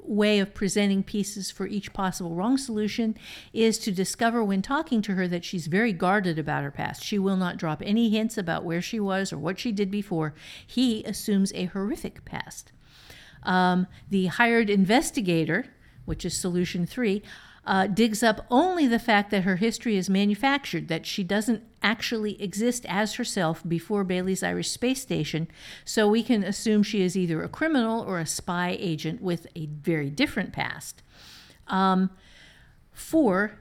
way 0.08 0.38
of 0.38 0.54
presenting 0.54 1.02
pieces 1.02 1.50
for 1.50 1.66
each 1.66 1.92
possible 1.92 2.34
wrong 2.34 2.56
solution 2.56 3.16
is 3.52 3.78
to 3.78 3.92
discover 3.92 4.42
when 4.42 4.62
talking 4.62 5.02
to 5.02 5.14
her 5.14 5.28
that 5.28 5.44
she's 5.44 5.66
very 5.66 5.92
guarded 5.92 6.38
about 6.38 6.64
her 6.64 6.70
past. 6.70 7.04
She 7.04 7.18
will 7.18 7.36
not 7.36 7.56
drop 7.56 7.82
any 7.84 8.10
hints 8.10 8.38
about 8.38 8.64
where 8.64 8.82
she 8.82 8.98
was 8.98 9.32
or 9.32 9.38
what 9.38 9.58
she 9.58 9.72
did 9.72 9.90
before. 9.90 10.34
He 10.66 11.04
assumes 11.04 11.52
a 11.54 11.66
horrific 11.66 12.24
past. 12.24 12.72
Um, 13.42 13.86
the 14.10 14.26
hired 14.26 14.70
investigator, 14.70 15.66
which 16.08 16.24
is 16.24 16.36
solution 16.36 16.86
three, 16.86 17.22
uh, 17.68 17.86
digs 17.86 18.22
up 18.22 18.46
only 18.50 18.86
the 18.86 18.98
fact 18.98 19.30
that 19.30 19.42
her 19.42 19.56
history 19.56 19.98
is 19.98 20.08
manufactured, 20.08 20.88
that 20.88 21.04
she 21.04 21.22
doesn't 21.22 21.62
actually 21.82 22.40
exist 22.42 22.86
as 22.88 23.14
herself 23.14 23.62
before 23.68 24.04
Bailey's 24.04 24.42
Irish 24.42 24.70
Space 24.70 25.02
Station. 25.02 25.48
So 25.84 26.08
we 26.08 26.22
can 26.22 26.42
assume 26.42 26.82
she 26.82 27.02
is 27.02 27.14
either 27.14 27.42
a 27.42 27.48
criminal 27.48 28.00
or 28.00 28.18
a 28.18 28.26
spy 28.26 28.74
agent 28.80 29.20
with 29.20 29.46
a 29.54 29.66
very 29.66 30.08
different 30.08 30.52
past. 30.52 31.02
Um, 31.66 32.08
four, 32.90 33.58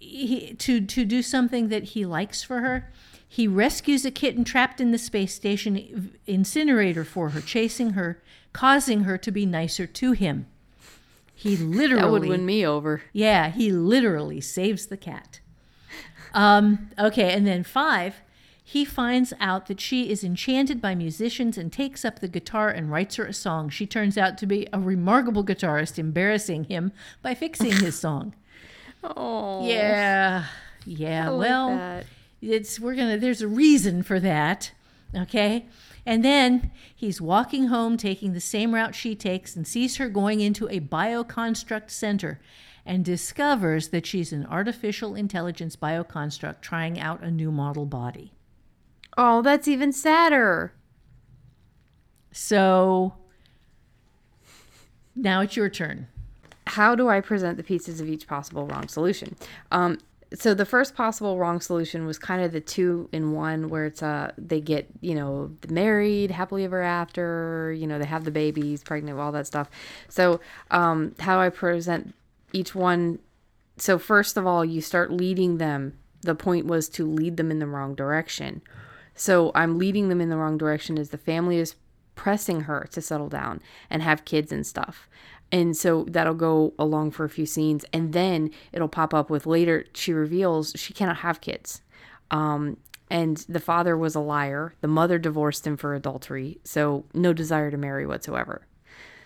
he, 0.00 0.54
to, 0.54 0.80
to 0.80 1.04
do 1.04 1.22
something 1.22 1.68
that 1.68 1.84
he 1.84 2.04
likes 2.04 2.42
for 2.42 2.60
her, 2.60 2.92
he 3.28 3.46
rescues 3.46 4.04
a 4.04 4.10
kitten 4.10 4.42
trapped 4.42 4.80
in 4.80 4.90
the 4.90 4.98
space 4.98 5.32
station 5.32 6.18
incinerator 6.26 7.04
for 7.04 7.28
her, 7.28 7.40
chasing 7.40 7.90
her, 7.90 8.20
causing 8.52 9.04
her 9.04 9.16
to 9.18 9.30
be 9.30 9.46
nicer 9.46 9.86
to 9.86 10.12
him. 10.12 10.46
He 11.40 11.56
literally 11.56 12.02
that 12.02 12.10
would 12.10 12.28
win 12.28 12.44
me 12.44 12.66
over. 12.66 13.00
Yeah, 13.14 13.48
he 13.48 13.72
literally 13.72 14.42
saves 14.42 14.88
the 14.88 14.98
cat. 14.98 15.40
Um, 16.34 16.90
okay, 16.98 17.32
and 17.32 17.46
then 17.46 17.64
five, 17.64 18.20
he 18.62 18.84
finds 18.84 19.32
out 19.40 19.64
that 19.68 19.80
she 19.80 20.10
is 20.10 20.22
enchanted 20.22 20.82
by 20.82 20.94
musicians 20.94 21.56
and 21.56 21.72
takes 21.72 22.04
up 22.04 22.18
the 22.18 22.28
guitar 22.28 22.68
and 22.68 22.92
writes 22.92 23.16
her 23.16 23.24
a 23.24 23.32
song. 23.32 23.70
She 23.70 23.86
turns 23.86 24.18
out 24.18 24.36
to 24.36 24.46
be 24.46 24.68
a 24.70 24.78
remarkable 24.78 25.42
guitarist, 25.42 25.98
embarrassing 25.98 26.64
him 26.64 26.92
by 27.22 27.34
fixing 27.34 27.72
his 27.72 27.98
song. 27.98 28.34
Oh, 29.02 29.66
yeah, 29.66 30.44
yeah. 30.84 31.30
well, 31.30 32.04
it's 32.42 32.78
we're 32.78 32.96
gonna. 32.96 33.16
There's 33.16 33.40
a 33.40 33.48
reason 33.48 34.02
for 34.02 34.20
that. 34.20 34.72
Okay. 35.16 35.64
And 36.06 36.24
then 36.24 36.70
he's 36.94 37.20
walking 37.20 37.66
home, 37.66 37.96
taking 37.96 38.32
the 38.32 38.40
same 38.40 38.74
route 38.74 38.94
she 38.94 39.14
takes, 39.14 39.54
and 39.54 39.66
sees 39.66 39.96
her 39.96 40.08
going 40.08 40.40
into 40.40 40.68
a 40.68 40.80
bioconstruct 40.80 41.90
center 41.90 42.40
and 42.86 43.04
discovers 43.04 43.88
that 43.88 44.06
she's 44.06 44.32
an 44.32 44.46
artificial 44.46 45.14
intelligence 45.14 45.76
bioconstruct 45.76 46.60
trying 46.60 46.98
out 46.98 47.22
a 47.22 47.30
new 47.30 47.52
model 47.52 47.86
body. 47.86 48.32
Oh, 49.16 49.42
that's 49.42 49.68
even 49.68 49.92
sadder. 49.92 50.72
So 52.32 53.14
now 55.14 55.40
it's 55.40 55.56
your 55.56 55.68
turn. 55.68 56.06
How 56.68 56.94
do 56.94 57.08
I 57.08 57.20
present 57.20 57.56
the 57.56 57.62
pieces 57.64 58.00
of 58.00 58.08
each 58.08 58.26
possible 58.26 58.66
wrong 58.66 58.88
solution? 58.88 59.36
Um, 59.72 59.98
so 60.34 60.54
the 60.54 60.64
first 60.64 60.94
possible 60.94 61.38
wrong 61.38 61.60
solution 61.60 62.06
was 62.06 62.18
kind 62.18 62.42
of 62.42 62.52
the 62.52 62.60
two 62.60 63.08
in 63.12 63.32
one 63.32 63.68
where 63.68 63.86
it's 63.86 64.02
uh 64.02 64.30
they 64.38 64.60
get 64.60 64.86
you 65.00 65.14
know 65.14 65.50
married 65.68 66.30
happily 66.30 66.64
ever 66.64 66.82
after 66.82 67.72
you 67.76 67.86
know 67.86 67.98
they 67.98 68.06
have 68.06 68.24
the 68.24 68.30
babies 68.30 68.82
pregnant 68.82 69.18
all 69.18 69.32
that 69.32 69.46
stuff. 69.46 69.68
So 70.08 70.40
um 70.70 71.14
how 71.18 71.40
i 71.40 71.48
present 71.48 72.14
each 72.52 72.74
one 72.74 73.18
so 73.76 73.98
first 73.98 74.36
of 74.36 74.46
all 74.46 74.64
you 74.64 74.80
start 74.80 75.12
leading 75.12 75.58
them. 75.58 75.98
The 76.22 76.34
point 76.34 76.66
was 76.66 76.88
to 76.90 77.10
lead 77.10 77.38
them 77.38 77.50
in 77.50 77.60
the 77.60 77.66
wrong 77.66 77.94
direction. 77.94 78.62
So 79.14 79.50
i'm 79.54 79.78
leading 79.78 80.08
them 80.08 80.20
in 80.20 80.28
the 80.28 80.36
wrong 80.36 80.58
direction 80.58 80.96
as 80.98 81.10
the 81.10 81.18
family 81.18 81.58
is 81.58 81.74
pressing 82.14 82.62
her 82.62 82.86
to 82.92 83.00
settle 83.00 83.28
down 83.28 83.62
and 83.88 84.02
have 84.02 84.24
kids 84.24 84.52
and 84.52 84.66
stuff 84.66 85.08
and 85.52 85.76
so 85.76 86.04
that'll 86.08 86.34
go 86.34 86.72
along 86.78 87.10
for 87.10 87.24
a 87.24 87.30
few 87.30 87.46
scenes. 87.46 87.84
And 87.92 88.12
then 88.12 88.50
it'll 88.72 88.88
pop 88.88 89.12
up 89.12 89.30
with 89.30 89.46
later, 89.46 89.84
she 89.94 90.12
reveals 90.12 90.72
she 90.76 90.92
cannot 90.92 91.18
have 91.18 91.40
kids. 91.40 91.82
Um, 92.30 92.76
and 93.10 93.38
the 93.48 93.60
father 93.60 93.96
was 93.96 94.14
a 94.14 94.20
liar. 94.20 94.74
The 94.80 94.88
mother 94.88 95.18
divorced 95.18 95.66
him 95.66 95.76
for 95.76 95.94
adultery. 95.94 96.58
So 96.62 97.04
no 97.12 97.32
desire 97.32 97.70
to 97.70 97.76
marry 97.76 98.06
whatsoever. 98.06 98.62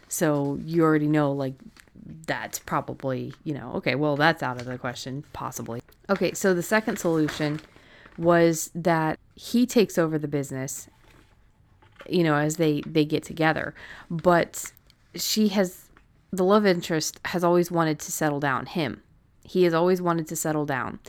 So 0.09 0.59
you 0.64 0.83
already 0.83 1.09
know, 1.09 1.33
like, 1.33 1.54
that's 2.26 2.59
probably, 2.59 3.35
you 3.45 3.54
know, 3.54 3.73
okay, 3.75 3.95
well, 3.95 4.16
that's 4.16 4.43
out 4.43 4.61
of 4.61 4.66
the 4.66 4.78
question, 4.78 5.25
possibly. 5.33 5.81
Okay, 6.11 6.33
so 6.33 6.54
the 6.54 6.62
second 6.62 6.99
solution 6.99 7.61
was 8.19 8.71
that 8.75 9.19
he 9.35 9.66
takes 9.66 9.99
over 9.99 10.19
the 10.19 10.28
business, 10.28 10.88
you 12.09 12.23
know, 12.23 12.37
as 12.37 12.57
they 12.57 12.83
they 12.83 13.04
get 13.04 13.23
together. 13.23 13.75
But 14.11 14.73
she 15.14 15.49
has 15.49 15.83
the 16.36 16.44
love 16.44 16.66
interest 16.66 17.20
has 17.26 17.44
always 17.44 17.70
wanted 17.70 17.98
to 18.00 18.12
settle 18.12 18.40
down, 18.40 18.66
him. 18.66 19.02
He 19.44 19.64
has 19.64 19.74
always 19.74 20.00
wanted 20.00 20.28
to 20.28 20.36
settle 20.36 20.66
down 20.66 21.00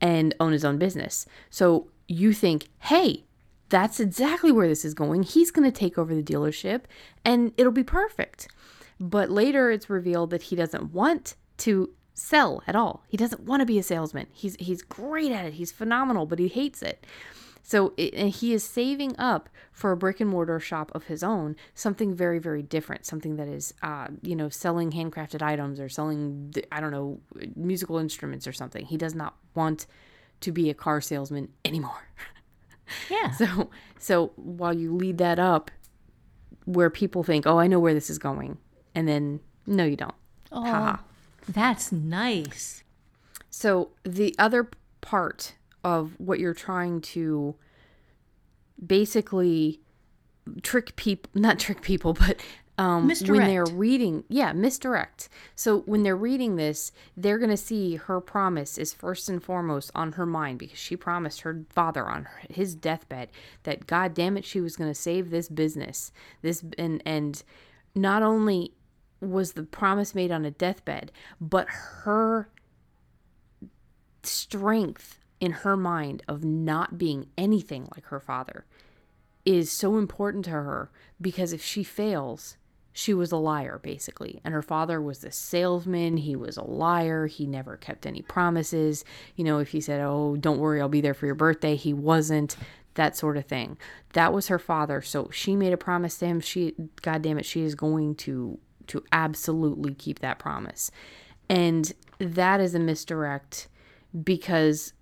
and 0.00 0.34
own 0.40 0.52
his 0.52 0.64
own 0.64 0.78
business. 0.78 1.26
So 1.50 1.88
you 2.08 2.32
think, 2.32 2.68
hey, 2.80 3.24
that's 3.68 4.00
exactly 4.00 4.52
where 4.52 4.68
this 4.68 4.84
is 4.84 4.94
going. 4.94 5.22
He's 5.22 5.50
going 5.50 5.70
to 5.70 5.76
take 5.76 5.98
over 5.98 6.14
the 6.14 6.22
dealership 6.22 6.82
and 7.24 7.52
it'll 7.56 7.72
be 7.72 7.84
perfect. 7.84 8.48
But 9.00 9.30
later 9.30 9.70
it's 9.70 9.90
revealed 9.90 10.30
that 10.30 10.44
he 10.44 10.56
doesn't 10.56 10.92
want 10.92 11.34
to 11.58 11.90
sell 12.14 12.62
at 12.66 12.76
all. 12.76 13.04
He 13.08 13.16
doesn't 13.16 13.42
want 13.42 13.60
to 13.60 13.66
be 13.66 13.78
a 13.78 13.82
salesman. 13.82 14.26
He's 14.32 14.56
he's 14.56 14.82
great 14.82 15.32
at 15.32 15.44
it. 15.44 15.54
He's 15.54 15.72
phenomenal, 15.72 16.26
but 16.26 16.38
he 16.38 16.48
hates 16.48 16.82
it. 16.82 17.04
So 17.68 17.94
it, 17.96 18.14
he 18.28 18.52
is 18.54 18.62
saving 18.62 19.16
up 19.18 19.48
for 19.72 19.90
a 19.90 19.96
brick 19.96 20.20
and 20.20 20.30
mortar 20.30 20.60
shop 20.60 20.92
of 20.94 21.06
his 21.06 21.24
own, 21.24 21.56
something 21.74 22.14
very, 22.14 22.38
very 22.38 22.62
different, 22.62 23.04
something 23.04 23.34
that 23.36 23.48
is, 23.48 23.74
uh, 23.82 24.06
you 24.22 24.36
know, 24.36 24.48
selling 24.48 24.92
handcrafted 24.92 25.42
items 25.42 25.80
or 25.80 25.88
selling, 25.88 26.54
I 26.70 26.80
don't 26.80 26.92
know, 26.92 27.18
musical 27.56 27.98
instruments 27.98 28.46
or 28.46 28.52
something. 28.52 28.86
He 28.86 28.96
does 28.96 29.16
not 29.16 29.34
want 29.56 29.86
to 30.42 30.52
be 30.52 30.70
a 30.70 30.74
car 30.74 31.00
salesman 31.00 31.48
anymore. 31.64 32.08
Yeah. 33.10 33.32
so, 33.32 33.68
so 33.98 34.30
while 34.36 34.72
you 34.72 34.94
lead 34.94 35.18
that 35.18 35.40
up, 35.40 35.72
where 36.66 36.88
people 36.88 37.24
think, 37.24 37.44
oh, 37.44 37.58
I 37.58 37.66
know 37.66 37.80
where 37.80 37.94
this 37.94 38.08
is 38.08 38.18
going, 38.18 38.58
and 38.94 39.08
then 39.08 39.40
no, 39.66 39.84
you 39.84 39.96
don't. 39.96 40.14
Oh, 40.52 40.62
Ha-ha. 40.62 41.02
that's 41.48 41.90
nice. 41.90 42.84
So 43.50 43.88
the 44.04 44.36
other 44.38 44.70
part 45.00 45.54
of 45.86 46.14
what 46.18 46.40
you're 46.40 46.52
trying 46.52 47.00
to 47.00 47.54
basically 48.84 49.80
trick 50.62 50.96
people 50.96 51.30
not 51.32 51.60
trick 51.60 51.80
people 51.80 52.12
but 52.26 52.40
um, 52.76 53.08
when 53.08 53.46
they're 53.46 53.64
reading 53.64 54.24
yeah 54.28 54.52
misdirect. 54.52 55.30
So 55.54 55.78
when 55.82 56.02
they're 56.02 56.16
reading 56.16 56.56
this 56.56 56.90
they're 57.16 57.38
going 57.38 57.50
to 57.50 57.56
see 57.56 57.94
her 57.96 58.20
promise 58.20 58.76
is 58.76 58.92
first 58.92 59.28
and 59.28 59.42
foremost 59.42 59.92
on 59.94 60.12
her 60.12 60.26
mind 60.26 60.58
because 60.58 60.78
she 60.78 60.96
promised 60.96 61.42
her 61.42 61.64
father 61.70 62.06
on 62.06 62.24
her, 62.24 62.40
his 62.50 62.74
deathbed 62.74 63.30
that 63.62 63.86
god 63.86 64.12
damn 64.12 64.36
it 64.36 64.44
she 64.44 64.60
was 64.60 64.76
going 64.76 64.90
to 64.90 64.94
save 64.94 65.30
this 65.30 65.48
business. 65.48 66.10
This 66.42 66.64
and 66.76 67.00
and 67.06 67.42
not 67.94 68.24
only 68.24 68.72
was 69.20 69.52
the 69.52 69.62
promise 69.62 70.16
made 70.16 70.32
on 70.32 70.44
a 70.44 70.50
deathbed 70.50 71.12
but 71.40 71.68
her 71.68 72.50
strength 74.24 75.20
in 75.40 75.52
her 75.52 75.76
mind 75.76 76.22
of 76.28 76.44
not 76.44 76.98
being 76.98 77.26
anything 77.36 77.88
like 77.94 78.06
her 78.06 78.20
father 78.20 78.64
is 79.44 79.70
so 79.70 79.96
important 79.96 80.44
to 80.44 80.50
her 80.50 80.90
because 81.20 81.52
if 81.52 81.62
she 81.62 81.84
fails, 81.84 82.56
she 82.92 83.14
was 83.14 83.30
a 83.30 83.36
liar 83.36 83.78
basically. 83.82 84.40
And 84.44 84.52
her 84.52 84.62
father 84.62 85.00
was 85.00 85.22
a 85.22 85.30
salesman, 85.30 86.18
he 86.18 86.34
was 86.34 86.56
a 86.56 86.64
liar, 86.64 87.26
he 87.26 87.46
never 87.46 87.76
kept 87.76 88.06
any 88.06 88.22
promises. 88.22 89.04
You 89.36 89.44
know, 89.44 89.58
if 89.58 89.68
he 89.68 89.80
said, 89.80 90.00
"Oh, 90.00 90.36
don't 90.38 90.58
worry, 90.58 90.80
I'll 90.80 90.88
be 90.88 91.00
there 91.00 91.14
for 91.14 91.26
your 91.26 91.34
birthday," 91.34 91.76
he 91.76 91.92
wasn't. 91.94 92.56
That 92.94 93.14
sort 93.14 93.36
of 93.36 93.44
thing. 93.44 93.76
That 94.14 94.32
was 94.32 94.48
her 94.48 94.58
father. 94.58 95.02
So 95.02 95.28
she 95.30 95.54
made 95.54 95.74
a 95.74 95.76
promise 95.76 96.16
to 96.18 96.26
him. 96.26 96.40
She 96.40 96.74
god 97.02 97.20
damn 97.20 97.38
it, 97.38 97.44
she 97.44 97.60
is 97.60 97.74
going 97.74 98.14
to 98.16 98.58
to 98.86 99.04
absolutely 99.12 99.94
keep 99.94 100.20
that 100.20 100.38
promise. 100.38 100.90
And 101.50 101.92
that 102.18 102.60
is 102.60 102.74
a 102.74 102.78
misdirect 102.78 103.68
because 104.24 104.94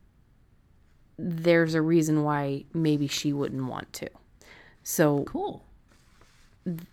there's 1.19 1.75
a 1.75 1.83
reason 1.83 2.23
why 2.25 2.65
maybe 2.75 3.07
she 3.07 3.33
wouldn't 3.33 3.67
want 3.67 3.93
to. 3.95 4.09
So, 4.83 5.25
Cool. 5.25 5.65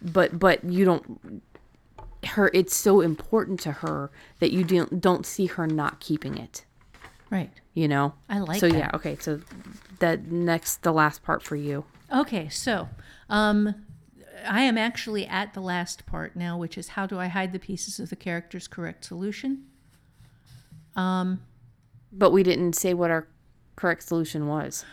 but 0.01 0.37
but 0.39 0.63
you 0.63 0.85
don't 0.85 1.41
her 2.27 2.51
it's 2.53 2.75
so 2.75 3.01
important 3.01 3.59
to 3.61 3.71
her 3.71 4.11
that 4.39 4.51
you 4.51 4.63
don't 4.63 5.01
don't 5.01 5.25
see 5.25 5.47
her 5.47 5.65
not 5.65 5.99
keeping 5.99 6.37
it, 6.37 6.65
Right. 7.31 7.49
you 7.73 7.87
know? 7.87 8.13
I 8.29 8.39
like 8.39 8.59
So 8.59 8.69
that. 8.69 8.77
yeah, 8.77 8.89
okay. 8.93 9.17
So 9.19 9.41
that 9.99 10.25
next 10.31 10.83
the 10.83 10.91
last 10.91 11.23
part 11.23 11.41
for 11.41 11.55
you. 11.55 11.83
Okay, 12.13 12.47
so 12.49 12.89
um, 13.29 13.73
I 14.47 14.61
am 14.63 14.77
actually 14.77 15.25
at 15.25 15.53
the 15.53 15.61
last 15.61 16.05
part 16.05 16.35
now, 16.35 16.57
which 16.57 16.77
is 16.77 16.89
how 16.89 17.05
do 17.07 17.17
I 17.17 17.27
hide 17.27 17.53
the 17.53 17.59
pieces 17.59 17.99
of 17.99 18.09
the 18.09 18.15
character's 18.15 18.67
correct 18.67 19.03
solution? 19.05 19.65
Um 20.95 21.41
but 22.13 22.31
we 22.31 22.43
didn't 22.43 22.73
say 22.73 22.93
what 22.93 23.09
our 23.09 23.25
correct 23.81 24.03
solution 24.03 24.45
was. 24.45 24.85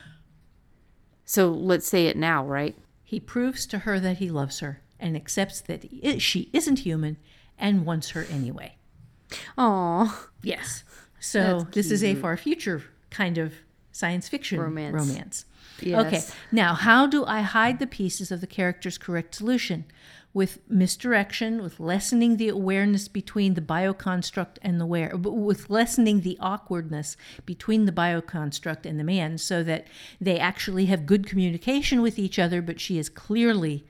So 1.27 1.51
let's 1.51 1.87
say 1.87 2.07
it 2.07 2.17
now, 2.17 2.43
right? 2.43 2.75
He 3.05 3.21
proves 3.21 3.67
to 3.67 3.81
her 3.81 4.01
that 4.01 4.17
he 4.17 4.31
loves 4.31 4.61
her 4.61 4.81
and 4.99 5.15
accepts 5.15 5.61
that 5.61 5.85
he 5.85 6.19
she 6.19 6.49
isn't 6.55 6.81
human 6.81 7.19
and 7.59 7.85
wants 7.85 8.11
her 8.11 8.25
anyway. 8.31 8.77
Oh, 9.57 10.29
Yes. 10.43 10.85
So 11.21 11.67
this 11.73 11.91
is 11.91 12.05
a 12.05 12.15
far 12.15 12.37
future 12.37 12.85
kind 13.11 13.39
of 13.39 13.53
science 13.91 14.29
fiction 14.29 14.61
Romance. 14.61 14.95
romance. 14.95 15.45
Yes. 15.81 16.07
Okay. 16.07 16.23
Now, 16.53 16.75
how 16.75 17.09
do 17.09 17.25
I 17.25 17.41
hide 17.41 17.81
the 17.81 17.89
pieces 17.89 18.31
of 18.31 18.41
the 18.41 18.47
character's 18.47 18.99
correct 18.99 19.35
solution? 19.35 19.85
With 20.35 20.61
misdirection, 20.69 21.63
with 21.63 21.81
lessening 21.81 22.37
the 22.37 22.49
awareness 22.49 23.09
between 23.09 23.55
the 23.55 23.61
bioconstruct 23.61 24.59
and 24.63 24.81
the 24.81 24.87
wearer, 24.87 25.17
with 25.17 25.71
lessening 25.71 26.21
the 26.21 26.37
awkwardness 26.39 27.17
between 27.47 27.87
the 27.87 27.93
bioconstruct 27.93 28.85
and 28.85 29.01
the 29.01 29.05
man, 29.05 29.39
so 29.39 29.63
that 29.65 29.87
they 30.21 30.39
actually 30.39 30.87
have 30.87 31.07
good 31.07 31.27
communication 31.27 32.03
with 32.03 32.19
each 32.19 32.39
other, 32.39 32.63
but 32.63 32.79
she 32.79 32.99
is 32.99 33.09
clearly 33.09 33.87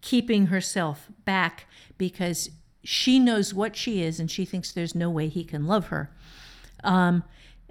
keeping 0.00 0.46
herself 0.46 1.08
back 1.24 1.66
because 1.96 2.50
she 2.82 3.18
knows 3.18 3.54
what 3.54 3.76
she 3.76 4.02
is 4.02 4.20
and 4.20 4.30
she 4.30 4.44
thinks 4.44 4.72
there's 4.72 4.94
no 4.94 5.08
way 5.08 5.28
he 5.28 5.44
can 5.44 5.66
love 5.66 5.86
her. 5.86 6.10
Um, 6.82 7.24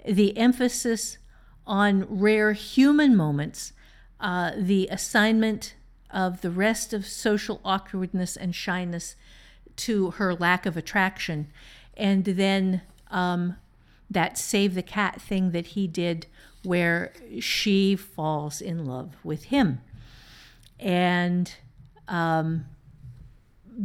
the 0.04 0.36
emphasis 0.36 1.18
on 1.66 2.04
rare 2.08 2.52
human 2.52 3.16
moments, 3.16 3.72
uh, 4.20 4.52
the 4.56 4.88
assignment 4.90 5.74
of 6.14 6.40
the 6.40 6.50
rest 6.50 6.94
of 6.94 7.04
social 7.06 7.60
awkwardness 7.64 8.36
and 8.36 8.54
shyness 8.54 9.16
to 9.76 10.12
her 10.12 10.32
lack 10.32 10.64
of 10.64 10.76
attraction, 10.76 11.48
and 11.96 12.24
then 12.24 12.80
um, 13.10 13.56
that 14.08 14.38
save 14.38 14.74
the 14.74 14.82
cat 14.82 15.20
thing 15.20 15.50
that 15.50 15.68
he 15.68 15.88
did 15.88 16.26
where 16.62 17.12
she 17.40 17.96
falls 17.96 18.60
in 18.60 18.86
love 18.86 19.16
with 19.24 19.44
him. 19.44 19.80
And 20.78 21.52
um, 22.06 22.66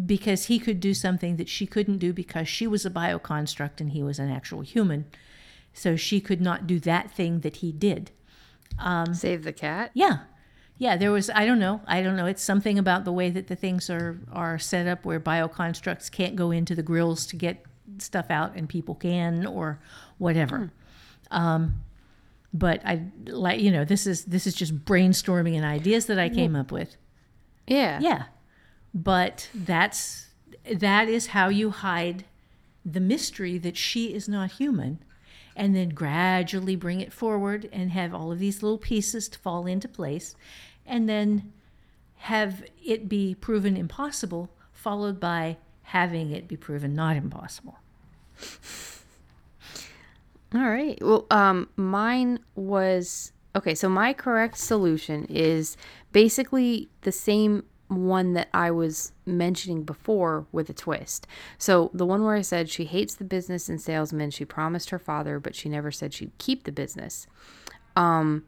because 0.05 0.45
he 0.45 0.59
could 0.59 0.79
do 0.79 0.93
something 0.93 1.37
that 1.37 1.49
she 1.49 1.65
couldn't 1.65 1.97
do 1.97 2.13
because 2.13 2.47
she 2.47 2.67
was 2.67 2.85
a 2.85 2.91
bioconstruct 2.91 3.81
and 3.81 3.91
he 3.91 4.03
was 4.03 4.19
an 4.19 4.29
actual 4.29 4.61
human. 4.61 5.05
So 5.73 5.95
she 5.95 6.21
could 6.21 6.41
not 6.41 6.67
do 6.67 6.79
that 6.81 7.11
thing 7.11 7.39
that 7.39 7.57
he 7.57 7.71
did. 7.71 8.11
save 9.13 9.43
the 9.43 9.53
cat. 9.53 9.91
Yeah. 9.93 10.19
Yeah, 10.79 10.95
there 10.95 11.11
was 11.11 11.29
I 11.29 11.45
don't 11.45 11.59
know. 11.59 11.81
I 11.85 12.01
don't 12.01 12.15
know. 12.15 12.25
It's 12.25 12.41
something 12.41 12.79
about 12.79 13.03
the 13.03 13.11
way 13.11 13.29
that 13.29 13.47
the 13.47 13.55
things 13.55 13.89
are 13.89 14.17
are 14.31 14.57
set 14.57 14.87
up 14.87 15.05
where 15.05 15.19
bioconstructs 15.19 16.09
can't 16.09 16.37
go 16.37 16.51
into 16.51 16.73
the 16.73 16.81
grills 16.81 17.25
to 17.27 17.35
get 17.35 17.65
stuff 17.97 18.27
out 18.29 18.55
and 18.55 18.67
people 18.67 18.95
can 18.95 19.45
or 19.45 19.79
whatever. 20.17 20.71
Um 21.29 21.83
but 22.53 22.81
I 22.85 23.03
like 23.27 23.59
you 23.59 23.71
know, 23.71 23.83
this 23.83 24.07
is 24.07 24.23
this 24.25 24.47
is 24.47 24.55
just 24.55 24.85
brainstorming 24.85 25.55
and 25.55 25.65
ideas 25.65 26.05
that 26.05 26.17
I 26.17 26.29
came 26.29 26.55
up 26.55 26.71
with. 26.71 26.95
Yeah. 27.67 27.99
Yeah. 27.99 28.23
But 28.93 29.49
that's 29.53 30.27
that 30.73 31.09
is 31.09 31.27
how 31.27 31.49
you 31.49 31.71
hide 31.71 32.23
the 32.85 33.01
mystery 33.01 33.57
that 33.57 33.75
she 33.75 34.13
is 34.13 34.29
not 34.29 34.51
human 34.51 34.99
and 35.55 35.75
then 35.75 35.89
gradually 35.89 36.77
bring 36.77 37.01
it 37.01 37.11
forward 37.11 37.67
and 37.73 37.91
have 37.91 38.13
all 38.13 38.31
of 38.31 38.39
these 38.39 38.63
little 38.63 38.77
pieces 38.77 39.27
to 39.27 39.37
fall 39.37 39.67
into 39.67 39.89
place 39.89 40.35
and 40.89 41.07
then 41.07 41.53
have 42.17 42.63
it 42.83 43.07
be 43.07 43.35
proven 43.35 43.77
impossible 43.77 44.49
followed 44.73 45.19
by 45.19 45.57
having 45.83 46.31
it 46.31 46.47
be 46.47 46.57
proven 46.57 46.93
not 46.93 47.15
impossible. 47.15 47.79
All 50.53 50.69
right. 50.69 50.97
Well, 51.01 51.27
um, 51.29 51.69
mine 51.75 52.39
was 52.55 53.31
okay. 53.55 53.75
So 53.75 53.87
my 53.87 54.13
correct 54.13 54.57
solution 54.57 55.25
is 55.25 55.77
basically 56.11 56.89
the 57.01 57.11
same 57.11 57.65
one 57.87 58.33
that 58.33 58.49
I 58.53 58.71
was 58.71 59.11
mentioning 59.25 59.83
before 59.83 60.45
with 60.51 60.69
a 60.69 60.73
twist. 60.73 61.27
So 61.57 61.89
the 61.93 62.05
one 62.05 62.23
where 62.23 62.35
I 62.35 62.41
said 62.41 62.69
she 62.69 62.85
hates 62.85 63.15
the 63.15 63.23
business 63.23 63.67
and 63.67 63.81
salesmen. 63.81 64.31
She 64.31 64.45
promised 64.45 64.91
her 64.91 64.99
father, 64.99 65.39
but 65.39 65.55
she 65.55 65.69
never 65.69 65.91
said 65.91 66.13
she'd 66.13 66.37
keep 66.37 66.63
the 66.63 66.71
business. 66.71 67.27
Um, 67.95 68.45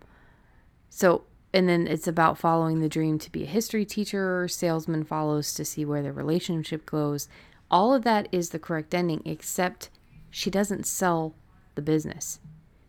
so 0.90 1.24
and 1.54 1.68
then 1.68 1.88
it's 1.88 2.08
about 2.08 2.38
following 2.38 2.80
the 2.80 2.90
dream 2.90 3.20
to 3.20 3.32
be 3.32 3.44
a 3.44 3.48
history 3.48 3.86
teacher. 3.86 4.48
Salesman 4.48 5.04
follows 5.04 5.54
to 5.54 5.66
see 5.66 5.84
where 5.84 6.02
the 6.02 6.14
relationship 6.14 6.86
goes. 6.86 7.28
All 7.70 7.94
of 7.94 8.04
that 8.04 8.28
is 8.32 8.50
the 8.50 8.60
correct 8.60 8.94
ending, 8.94 9.22
except 9.26 9.90
she 10.30 10.50
doesn't 10.50 10.86
sell 10.86 11.36
the 11.76 11.82
business. 11.82 12.40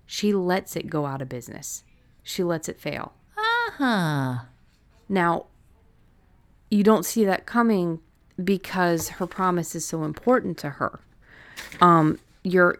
She 0.06 0.32
lets 0.32 0.76
it 0.76 0.90
go 0.90 1.06
out 1.06 1.22
of 1.22 1.28
business. 1.28 1.84
She 2.22 2.44
lets 2.44 2.68
it 2.68 2.80
fail. 2.80 3.14
Uh-huh. 3.36 4.38
Now, 5.08 5.46
you 6.70 6.82
don't 6.82 7.04
see 7.04 7.24
that 7.24 7.46
coming 7.46 8.00
because 8.42 9.10
her 9.10 9.26
promise 9.26 9.74
is 9.74 9.84
so 9.84 10.04
important 10.04 10.58
to 10.58 10.70
her. 10.70 11.00
Um, 11.80 12.18
you're, 12.44 12.76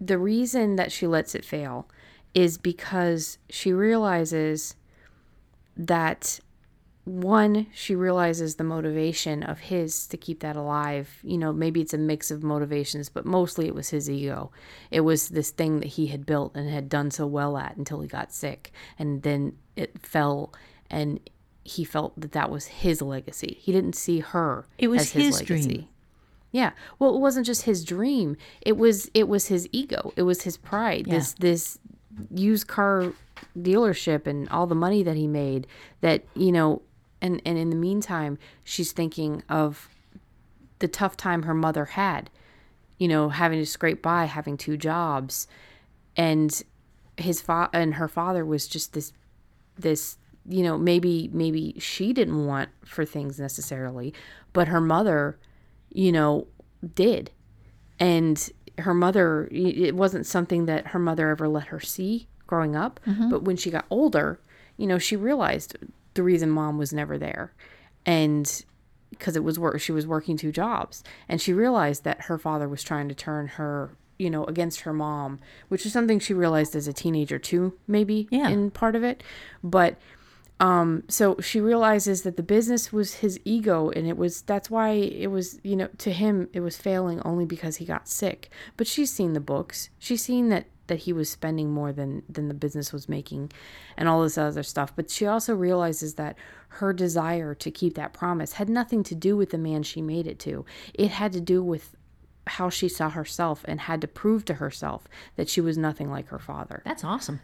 the 0.00 0.18
reason 0.18 0.76
that 0.76 0.92
she 0.92 1.06
lets 1.06 1.34
it 1.34 1.44
fail 1.44 1.88
is 2.36 2.58
because 2.58 3.38
she 3.48 3.72
realizes 3.72 4.76
that 5.74 6.38
one, 7.04 7.66
she 7.72 7.94
realizes 7.94 8.56
the 8.56 8.64
motivation 8.64 9.42
of 9.42 9.58
his 9.58 10.06
to 10.08 10.18
keep 10.18 10.40
that 10.40 10.54
alive. 10.54 11.18
You 11.22 11.38
know, 11.38 11.50
maybe 11.52 11.80
it's 11.80 11.94
a 11.94 11.98
mix 11.98 12.30
of 12.30 12.42
motivations, 12.42 13.08
but 13.08 13.24
mostly 13.24 13.66
it 13.66 13.74
was 13.74 13.88
his 13.88 14.10
ego. 14.10 14.50
It 14.90 15.00
was 15.00 15.30
this 15.30 15.50
thing 15.50 15.80
that 15.80 15.86
he 15.88 16.08
had 16.08 16.26
built 16.26 16.54
and 16.54 16.68
had 16.68 16.90
done 16.90 17.10
so 17.10 17.26
well 17.26 17.56
at 17.56 17.76
until 17.76 18.00
he 18.02 18.08
got 18.08 18.34
sick. 18.34 18.70
And 18.98 19.22
then 19.22 19.56
it 19.74 19.98
fell, 19.98 20.52
and 20.90 21.18
he 21.64 21.84
felt 21.84 22.20
that 22.20 22.32
that 22.32 22.50
was 22.50 22.66
his 22.66 23.00
legacy. 23.00 23.56
He 23.62 23.72
didn't 23.72 23.94
see 23.96 24.20
her 24.20 24.66
It 24.76 24.88
was 24.88 25.02
as 25.02 25.10
his, 25.12 25.24
his 25.24 25.34
legacy. 25.50 25.68
dream. 25.68 25.88
Yeah. 26.52 26.72
Well, 26.98 27.14
it 27.14 27.20
wasn't 27.20 27.46
just 27.46 27.62
his 27.62 27.82
dream. 27.82 28.36
It 28.60 28.76
was 28.76 29.10
it 29.14 29.26
was 29.26 29.46
his 29.46 29.68
ego. 29.72 30.12
It 30.16 30.22
was 30.22 30.42
his 30.42 30.56
pride. 30.58 31.06
This 31.08 31.32
this 31.34 31.78
used 32.34 32.66
car 32.66 33.12
dealership 33.58 34.26
and 34.26 34.48
all 34.48 34.66
the 34.66 34.74
money 34.74 35.02
that 35.02 35.16
he 35.16 35.26
made 35.26 35.66
that, 36.00 36.24
you 36.34 36.52
know, 36.52 36.82
and 37.20 37.40
and 37.44 37.58
in 37.58 37.70
the 37.70 37.76
meantime, 37.76 38.38
she's 38.64 38.92
thinking 38.92 39.42
of 39.48 39.88
the 40.78 40.88
tough 40.88 41.16
time 41.16 41.44
her 41.44 41.54
mother 41.54 41.86
had. 41.86 42.30
You 42.98 43.08
know, 43.08 43.28
having 43.28 43.58
to 43.58 43.66
scrape 43.66 44.00
by, 44.00 44.24
having 44.24 44.56
two 44.56 44.78
jobs, 44.78 45.46
and 46.16 46.62
his 47.16 47.40
fa- 47.40 47.70
and 47.72 47.94
her 47.94 48.08
father 48.08 48.44
was 48.44 48.66
just 48.66 48.92
this 48.92 49.12
this 49.78 50.18
you 50.48 50.62
know 50.62 50.78
maybe 50.78 51.30
maybe 51.32 51.74
she 51.78 52.12
didn't 52.12 52.46
want 52.46 52.70
for 52.84 53.04
things 53.04 53.38
necessarily 53.38 54.14
but 54.52 54.68
her 54.68 54.80
mother 54.80 55.38
you 55.90 56.12
know 56.12 56.46
did 56.94 57.30
and 57.98 58.50
her 58.78 58.94
mother 58.94 59.48
it 59.50 59.94
wasn't 59.94 60.26
something 60.26 60.66
that 60.66 60.88
her 60.88 60.98
mother 60.98 61.30
ever 61.30 61.48
let 61.48 61.68
her 61.68 61.80
see 61.80 62.26
growing 62.46 62.76
up 62.76 63.00
mm-hmm. 63.06 63.30
but 63.30 63.42
when 63.42 63.56
she 63.56 63.70
got 63.70 63.86
older 63.90 64.38
you 64.76 64.86
know 64.86 64.98
she 64.98 65.16
realized 65.16 65.76
the 66.14 66.22
reason 66.22 66.50
mom 66.50 66.78
was 66.78 66.92
never 66.92 67.16
there 67.18 67.52
and 68.04 68.64
because 69.10 69.36
it 69.36 69.44
was 69.44 69.58
work 69.58 69.80
she 69.80 69.92
was 69.92 70.06
working 70.06 70.36
two 70.36 70.52
jobs. 70.52 71.02
And 71.28 71.40
she 71.40 71.52
realized 71.52 72.04
that 72.04 72.22
her 72.22 72.38
father 72.38 72.68
was 72.68 72.82
trying 72.82 73.08
to 73.08 73.14
turn 73.14 73.48
her 73.48 73.90
you 74.18 74.30
know 74.30 74.44
against 74.44 74.80
her 74.80 74.92
mom 74.94 75.38
which 75.68 75.84
is 75.84 75.92
something 75.92 76.18
she 76.18 76.32
realized 76.32 76.74
as 76.74 76.88
a 76.88 76.92
teenager 76.92 77.38
too 77.38 77.74
maybe 77.86 78.28
Yeah. 78.30 78.48
in 78.48 78.70
part 78.70 78.94
of 78.94 79.04
it. 79.04 79.22
But 79.62 79.96
um 80.58 81.02
so 81.08 81.36
she 81.40 81.60
realizes 81.60 82.22
that 82.22 82.36
the 82.36 82.42
business 82.42 82.92
was 82.92 83.16
his 83.16 83.38
ego 83.44 83.90
and 83.90 84.06
it 84.06 84.16
was 84.16 84.42
that's 84.42 84.70
why 84.70 84.90
it 84.90 85.30
was 85.30 85.60
you 85.62 85.76
know 85.76 85.88
to 85.98 86.10
him 86.10 86.48
it 86.52 86.60
was 86.60 86.76
failing 86.76 87.20
only 87.24 87.44
because 87.44 87.76
he 87.76 87.84
got 87.84 88.08
sick 88.08 88.50
but 88.76 88.86
she's 88.86 89.12
seen 89.12 89.32
the 89.32 89.40
books 89.40 89.90
she's 89.98 90.22
seen 90.22 90.48
that 90.48 90.66
that 90.86 91.00
he 91.00 91.12
was 91.12 91.28
spending 91.28 91.70
more 91.70 91.92
than 91.92 92.22
than 92.28 92.48
the 92.48 92.54
business 92.54 92.92
was 92.92 93.08
making 93.08 93.50
and 93.96 94.08
all 94.08 94.22
this 94.22 94.38
other 94.38 94.62
stuff 94.62 94.94
but 94.96 95.10
she 95.10 95.26
also 95.26 95.54
realizes 95.54 96.14
that 96.14 96.36
her 96.68 96.92
desire 96.92 97.54
to 97.54 97.70
keep 97.70 97.94
that 97.94 98.12
promise 98.12 98.52
had 98.52 98.68
nothing 98.68 99.02
to 99.02 99.14
do 99.14 99.36
with 99.36 99.50
the 99.50 99.58
man 99.58 99.82
she 99.82 100.00
made 100.00 100.26
it 100.26 100.38
to 100.38 100.64
it 100.94 101.10
had 101.10 101.32
to 101.32 101.40
do 101.40 101.62
with 101.62 101.96
how 102.46 102.70
she 102.70 102.88
saw 102.88 103.10
herself 103.10 103.64
and 103.66 103.80
had 103.80 104.00
to 104.00 104.08
prove 104.08 104.44
to 104.44 104.54
herself 104.54 105.08
that 105.36 105.48
she 105.48 105.60
was 105.60 105.76
nothing 105.76 106.10
like 106.10 106.28
her 106.28 106.38
father. 106.38 106.82
That's 106.84 107.04
awesome. 107.04 107.40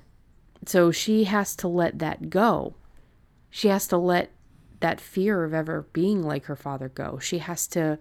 So 0.67 0.93
she 0.93 1.25
has 1.25 1.57
to 1.57 1.69
let 1.69 1.99
that 1.99 2.31
go. 2.31 2.75
She 3.55 3.69
has 3.69 3.87
to 3.89 3.99
let 3.99 4.33
that 4.81 4.99
fear 4.99 5.45
of 5.45 5.53
ever 5.53 5.87
being 5.93 6.23
like 6.23 6.47
her 6.47 6.57
father 6.57 6.89
go. 6.89 7.19
She 7.19 7.39
has 7.39 7.67
to 7.69 7.99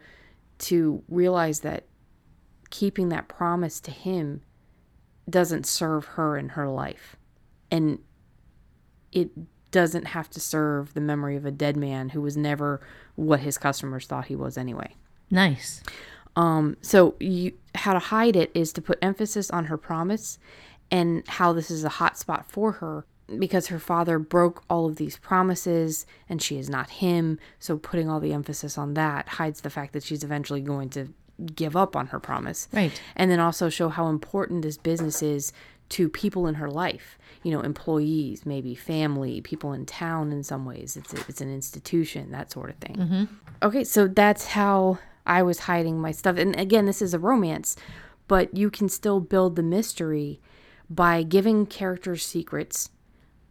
to 0.60 1.04
realize 1.10 1.60
that 1.60 1.84
keeping 2.70 3.10
that 3.10 3.28
promise 3.28 3.82
to 3.82 3.92
him 3.92 4.42
doesn't 5.30 5.66
serve 5.66 6.06
her 6.06 6.38
in 6.38 6.50
her 6.50 6.70
life. 6.70 7.18
And 7.70 8.00
it 9.12 9.32
doesn't 9.72 10.08
have 10.08 10.30
to 10.30 10.40
serve 10.40 10.94
the 10.94 11.02
memory 11.02 11.36
of 11.36 11.46
a 11.46 11.52
dead 11.52 11.76
man 11.76 12.10
who 12.10 12.22
was 12.22 12.38
never 12.38 12.80
what 13.16 13.42
his 13.42 13.58
customers 13.58 14.08
thought 14.08 14.28
he 14.28 14.36
was 14.38 14.58
anyway. 14.58 14.96
Nice. 15.30 15.84
Um, 16.38 16.78
so 16.82 17.16
you 17.20 17.52
how 17.76 17.92
to 17.92 18.00
hide 18.00 18.38
it 18.38 18.52
is 18.54 18.72
to 18.74 18.82
put 18.82 19.00
emphasis 19.02 19.52
on 19.52 19.66
her 19.66 19.78
promise 19.78 20.40
and 20.90 21.28
how 21.28 21.52
this 21.52 21.70
is 21.70 21.84
a 21.84 21.90
hot 21.90 22.18
spot 22.18 22.50
for 22.50 22.74
her 22.74 23.06
because 23.38 23.68
her 23.68 23.80
father 23.80 24.20
broke 24.20 24.64
all 24.70 24.88
of 24.88 24.98
these 24.98 25.18
promises 25.18 26.06
and 26.30 26.42
she 26.42 26.58
is 26.58 26.70
not 26.70 26.90
him. 26.90 27.40
So 27.60 27.78
putting 27.78 28.10
all 28.10 28.20
the 28.20 28.34
emphasis 28.34 28.78
on 28.78 28.94
that 28.96 29.28
hides 29.28 29.62
the 29.62 29.70
fact 29.70 29.94
that 29.94 30.04
she's 30.04 30.24
eventually 30.24 30.62
going 30.62 30.90
to 30.90 31.14
give 31.56 31.76
up 31.76 31.96
on 31.96 32.08
her 32.08 32.20
promise. 32.20 32.68
Right. 32.72 33.00
And 33.16 33.32
then 33.32 33.40
also 33.40 33.70
show 33.70 33.90
how 33.90 34.08
important 34.08 34.62
this 34.62 34.78
business 34.78 35.22
is 35.24 35.54
to 35.90 36.08
people 36.08 36.48
in 36.48 36.56
her 36.56 36.70
life. 36.70 37.18
You 37.44 37.52
know, 37.52 37.62
employees, 37.62 38.46
maybe 38.46 38.76
family, 38.76 39.42
people 39.42 39.74
in 39.74 39.86
town 39.86 40.32
in 40.32 40.44
some 40.44 40.66
ways. 40.66 40.96
It's 40.96 41.14
a, 41.14 41.18
it's 41.28 41.42
an 41.42 41.54
institution, 41.54 42.32
that 42.32 42.52
sort 42.52 42.70
of 42.70 42.76
thing. 42.78 42.96
Mm-hmm. 42.96 43.24
Okay, 43.64 43.84
so 43.84 44.08
that's 44.08 44.48
how 44.48 45.00
I 45.26 45.42
was 45.44 45.60
hiding 45.60 46.00
my 46.00 46.12
stuff. 46.12 46.38
And 46.38 46.58
again, 46.60 46.86
this 46.86 47.02
is 47.02 47.14
a 47.14 47.20
romance, 47.20 47.76
but 48.28 48.56
you 48.56 48.70
can 48.70 48.90
still 48.90 49.20
build 49.20 49.56
the 49.56 49.64
mystery 49.64 50.40
by 50.90 51.24
giving 51.24 51.66
characters 51.66 52.26
secrets, 52.26 52.90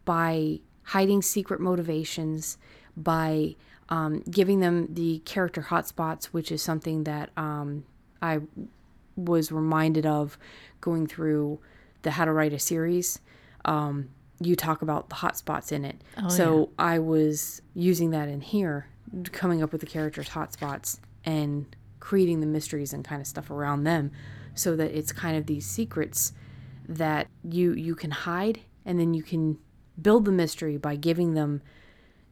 by 0.04 0.60
hiding 0.84 1.22
secret 1.22 1.60
motivations, 1.60 2.58
by 2.96 3.56
um, 3.88 4.22
giving 4.30 4.60
them 4.60 4.88
the 4.92 5.18
character 5.20 5.62
hotspots, 5.62 6.26
which 6.26 6.52
is 6.52 6.62
something 6.62 7.04
that 7.04 7.30
um, 7.36 7.84
I 8.22 8.40
was 9.16 9.52
reminded 9.52 10.06
of 10.06 10.38
going 10.80 11.06
through 11.06 11.60
the 12.02 12.12
How 12.12 12.24
to 12.24 12.32
Write 12.32 12.52
a 12.52 12.58
Series. 12.58 13.20
Um, 13.64 14.10
you 14.40 14.56
talk 14.56 14.80
about 14.82 15.10
the 15.10 15.16
hotspots 15.16 15.70
in 15.70 15.84
it. 15.84 16.00
so 16.30 16.70
I 16.78 16.98
was 16.98 17.60
using 17.74 18.10
that 18.10 18.28
in 18.28 18.40
here, 18.40 18.86
coming 19.32 19.62
up 19.62 19.72
with 19.72 19.82
the 19.82 19.86
characters' 19.86 20.30
hotspots 20.30 20.98
and 21.24 21.76
creating 21.98 22.40
the 22.40 22.46
mysteries 22.46 22.92
and 22.92 23.04
kind 23.04 23.20
of 23.20 23.26
stuff 23.26 23.50
around 23.50 23.84
them 23.84 24.10
so 24.54 24.74
that 24.76 24.96
it's 24.96 25.12
kind 25.12 25.36
of 25.36 25.46
these 25.46 25.66
secrets 25.66 26.32
that 26.88 27.28
you 27.44 27.72
you 27.72 27.94
can 27.94 28.10
hide 28.10 28.60
and 28.84 28.98
then 28.98 29.14
you 29.14 29.22
can 29.22 29.58
build 30.02 30.24
the 30.24 30.32
mystery 30.32 30.76
by 30.76 30.96
giving 30.96 31.34
them 31.34 31.62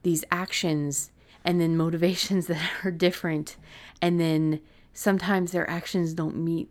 these 0.02 0.24
actions 0.30 1.10
and 1.44 1.60
then 1.60 1.76
motivations 1.76 2.46
that 2.48 2.70
are 2.84 2.90
different 2.90 3.56
and 4.00 4.20
then 4.20 4.60
sometimes 4.92 5.52
their 5.52 5.68
actions 5.68 6.14
don't 6.14 6.36
meet 6.36 6.68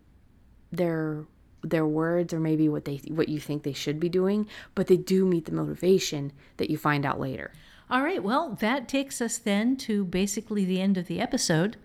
their 0.70 1.24
their 1.62 1.86
words 1.86 2.32
or 2.32 2.38
maybe 2.38 2.68
what 2.68 2.84
they 2.84 2.96
what 3.08 3.28
you 3.28 3.40
think 3.40 3.62
they 3.62 3.72
should 3.72 3.98
be 3.98 4.08
doing 4.08 4.46
but 4.74 4.86
they 4.86 4.96
do 4.96 5.26
meet 5.26 5.44
the 5.44 5.52
motivation 5.52 6.32
that 6.56 6.70
you 6.70 6.78
find 6.78 7.04
out 7.04 7.18
later 7.18 7.50
All 7.90 8.02
right. 8.02 8.22
Well, 8.22 8.56
that 8.60 8.86
takes 8.86 9.20
us 9.20 9.38
then 9.38 9.76
to 9.78 10.04
basically 10.04 10.64
the 10.64 10.80
end 10.80 10.98
of 10.98 11.06
the 11.06 11.20
episode. 11.20 11.76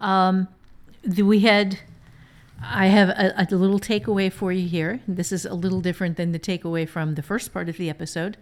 Um, 0.00 0.48
we 1.16 1.40
had, 1.40 1.80
I 2.62 2.86
have 2.86 3.10
a, 3.10 3.46
a 3.50 3.56
little 3.56 3.78
takeaway 3.78 4.32
for 4.32 4.50
you 4.50 4.68
here. 4.68 5.00
This 5.06 5.30
is 5.30 5.44
a 5.44 5.54
little 5.54 5.80
different 5.80 6.16
than 6.16 6.32
the 6.32 6.38
takeaway 6.38 6.88
from 6.88 7.14
the 7.14 7.22
first 7.22 7.52
part 7.52 7.68
of 7.68 7.76
the 7.76 7.90
episode, 7.90 8.36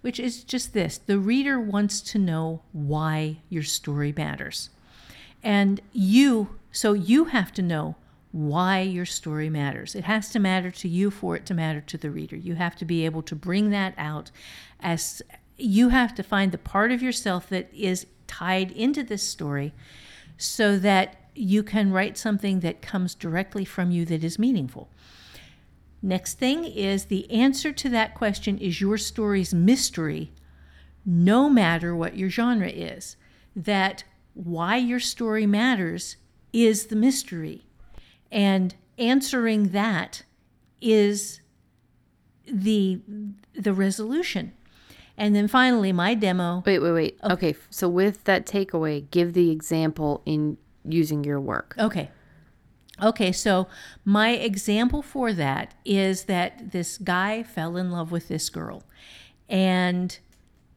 which 0.00 0.18
is 0.18 0.44
just 0.44 0.72
this 0.72 0.98
the 0.98 1.18
reader 1.18 1.60
wants 1.60 2.00
to 2.02 2.18
know 2.18 2.62
why 2.72 3.38
your 3.48 3.62
story 3.62 4.12
matters. 4.16 4.70
And 5.42 5.80
you, 5.92 6.58
so 6.72 6.92
you 6.92 7.26
have 7.26 7.52
to 7.52 7.62
know 7.62 7.96
why 8.32 8.80
your 8.80 9.06
story 9.06 9.48
matters. 9.48 9.94
It 9.94 10.04
has 10.04 10.30
to 10.30 10.38
matter 10.38 10.70
to 10.70 10.88
you 10.88 11.10
for 11.10 11.36
it 11.36 11.46
to 11.46 11.54
matter 11.54 11.80
to 11.80 11.96
the 11.96 12.10
reader. 12.10 12.36
You 12.36 12.56
have 12.56 12.76
to 12.76 12.84
be 12.84 13.04
able 13.04 13.22
to 13.22 13.34
bring 13.34 13.70
that 13.70 13.94
out 13.96 14.30
as 14.80 15.22
you 15.56 15.88
have 15.88 16.14
to 16.14 16.22
find 16.22 16.52
the 16.52 16.58
part 16.58 16.92
of 16.92 17.02
yourself 17.02 17.48
that 17.48 17.72
is 17.74 18.06
tied 18.26 18.70
into 18.72 19.02
this 19.02 19.22
story 19.22 19.72
so 20.38 20.78
that 20.78 21.19
you 21.40 21.62
can 21.62 21.90
write 21.90 22.18
something 22.18 22.60
that 22.60 22.82
comes 22.82 23.14
directly 23.14 23.64
from 23.64 23.90
you 23.90 24.04
that 24.04 24.22
is 24.22 24.38
meaningful. 24.38 24.90
Next 26.02 26.38
thing 26.38 26.64
is 26.64 27.06
the 27.06 27.30
answer 27.30 27.72
to 27.72 27.88
that 27.90 28.14
question 28.14 28.58
is 28.58 28.80
your 28.80 28.98
story's 28.98 29.52
mystery, 29.52 30.32
no 31.04 31.48
matter 31.48 31.94
what 31.96 32.16
your 32.16 32.30
genre 32.30 32.68
is. 32.68 33.16
That 33.56 34.04
why 34.34 34.76
your 34.76 35.00
story 35.00 35.46
matters 35.46 36.16
is 36.52 36.86
the 36.86 36.96
mystery. 36.96 37.66
And 38.30 38.74
answering 38.98 39.70
that 39.70 40.22
is 40.80 41.40
the 42.46 43.00
the 43.54 43.72
resolution. 43.72 44.52
And 45.16 45.34
then 45.34 45.48
finally 45.48 45.92
my 45.92 46.14
demo 46.14 46.62
wait 46.64 46.78
wait 46.78 46.92
wait 46.92 47.18
oh. 47.22 47.32
okay 47.32 47.54
so 47.68 47.88
with 47.88 48.24
that 48.24 48.46
takeaway 48.46 49.10
give 49.10 49.34
the 49.34 49.50
example 49.50 50.22
in 50.24 50.56
using 50.92 51.24
your 51.24 51.40
work 51.40 51.74
Okay. 51.78 52.10
Okay, 53.02 53.32
so 53.32 53.66
my 54.04 54.30
example 54.30 55.00
for 55.00 55.32
that 55.32 55.74
is 55.84 56.24
that 56.24 56.72
this 56.72 56.98
guy 56.98 57.42
fell 57.42 57.76
in 57.76 57.90
love 57.90 58.12
with 58.12 58.28
this 58.28 58.50
girl 58.50 58.82
and 59.48 60.18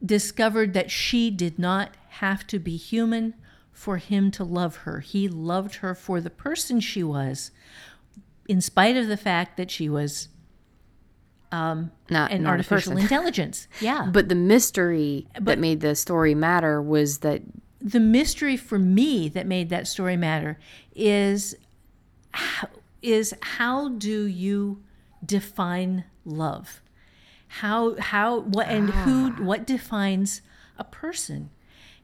discovered 0.03 0.73
that 0.73 0.89
she 0.89 1.29
did 1.29 1.59
not 1.59 1.91
have 2.09 2.47
to 2.47 2.59
be 2.59 2.77
human 2.77 3.33
for 3.71 3.97
him 3.97 4.31
to 4.31 4.43
love 4.43 4.77
her. 4.77 4.99
He 4.99 5.27
loved 5.27 5.75
her 5.75 5.93
for 5.95 6.21
the 6.21 6.29
person 6.29 6.79
she 6.79 7.03
was, 7.03 7.51
in 8.47 8.61
spite 8.61 8.95
of 8.95 9.07
the 9.07 9.17
fact 9.17 9.57
that 9.57 9.71
she 9.71 9.89
was 9.89 10.29
um, 11.51 11.91
not 12.09 12.31
an 12.31 12.43
not 12.43 12.51
artificial 12.51 12.97
intelligence. 12.97 13.67
Yeah. 13.79 14.09
but 14.11 14.29
the 14.29 14.35
mystery 14.35 15.27
that 15.39 15.59
made 15.59 15.81
the 15.81 15.95
story 15.95 16.35
matter 16.35 16.81
was 16.81 17.19
that 17.19 17.41
the 17.83 17.99
mystery 17.99 18.55
for 18.55 18.79
me 18.79 19.27
that 19.27 19.45
made 19.45 19.69
that 19.69 19.87
story 19.87 20.15
matter 20.15 20.57
is 20.95 21.53
how, 22.31 22.69
is 23.01 23.35
how 23.41 23.89
do 23.89 24.25
you 24.25 24.81
define 25.23 26.05
love? 26.23 26.81
How 27.59 27.95
how 27.99 28.39
what 28.39 28.69
and 28.69 28.89
who 28.89 29.33
ah. 29.37 29.43
what 29.43 29.67
defines 29.67 30.41
a 30.77 30.85
person? 30.85 31.49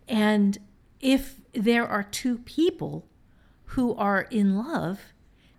And 0.07 0.57
if 0.99 1.39
there 1.53 1.87
are 1.87 2.03
two 2.03 2.39
people 2.39 3.07
who 3.65 3.95
are 3.95 4.23
in 4.23 4.57
love, 4.57 4.99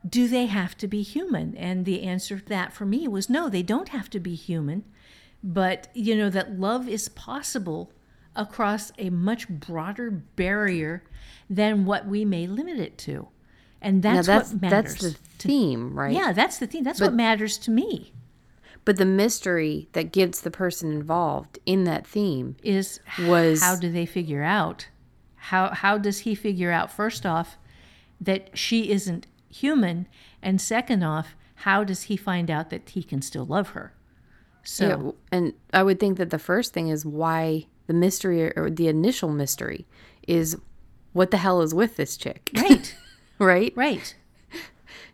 do 0.07 0.29
they 0.29 0.47
have 0.47 0.77
to 0.79 0.87
be 0.87 1.03
human? 1.03 1.57
And 1.57 1.87
the 1.87 2.03
answer 2.03 2.39
to 2.39 2.45
that 2.47 2.73
for 2.75 2.85
me 2.85 3.09
was 3.09 3.31
no, 3.31 3.49
they 3.49 3.63
don't 3.63 3.89
have 3.89 4.11
to 4.11 4.21
be 4.21 4.35
human. 4.35 4.85
But 5.43 5.89
you 5.95 6.15
know 6.15 6.29
that 6.29 6.61
love 6.61 6.89
is 6.89 7.09
possible 7.09 7.91
across 8.37 8.93
a 8.99 9.11
much 9.11 9.49
broader 9.49 10.11
barrier 10.11 11.03
than 11.49 11.85
what 11.85 12.07
we 12.07 12.25
may 12.25 12.47
limit 12.47 12.79
it 12.79 12.97
to. 12.99 13.29
And 13.83 14.03
that's, 14.03 14.27
that's 14.27 14.53
what 14.53 14.63
matters. 14.63 14.95
that's 14.95 15.03
the 15.03 15.19
theme 15.39 15.99
right 15.99 16.13
yeah, 16.13 16.33
that's 16.33 16.59
the 16.59 16.67
theme. 16.67 16.85
That's 16.85 17.01
what 17.01 17.15
matters 17.15 17.57
to 17.59 17.71
me. 17.71 18.13
but 18.85 18.97
the 18.99 19.07
mystery 19.07 19.89
that 19.93 20.13
gives 20.13 20.43
the 20.43 20.51
person 20.51 20.93
involved 20.93 21.59
in 21.65 21.85
that 21.85 22.07
theme 22.07 22.57
Is 22.63 23.01
Was- 23.27 23.63
how 23.63 23.77
do 23.77 23.91
they 23.91 24.05
figure 24.07 24.43
out? 24.43 24.89
How 25.37 25.71
how 25.71 25.97
does 25.97 26.21
he 26.21 26.35
figure 26.35 26.71
out 26.71 26.93
first 26.93 27.25
off 27.25 27.57
that 28.21 28.51
she 28.57 28.91
isn't 28.91 29.27
human, 29.49 30.07
and 30.43 30.61
second 30.61 31.03
off, 31.03 31.35
how 31.55 31.83
does 31.83 32.03
he 32.05 32.17
find 32.17 32.51
out 32.51 32.69
that 32.71 32.91
he 32.91 33.03
can 33.03 33.23
still 33.23 33.47
love 33.47 33.71
her? 33.71 33.95
So 34.63 34.87
Yeah, 35.33 35.39
and 35.39 35.53
I 35.73 35.83
would 35.83 35.99
think 35.99 36.19
that 36.19 36.29
the 36.29 36.39
first 36.39 36.75
thing 36.75 36.89
is 36.89 37.07
why 37.07 37.67
the 37.91 37.95
mystery 37.95 38.57
or 38.57 38.71
the 38.71 38.87
initial 38.87 39.31
mystery 39.31 39.85
is 40.29 40.57
what 41.13 41.33
the 41.33 41.39
hell 41.39 41.61
is 41.61 41.75
with 41.75 41.97
this 41.97 42.17
chick, 42.17 42.49
right, 42.57 42.95
right? 43.41 43.73
right. 43.75 44.15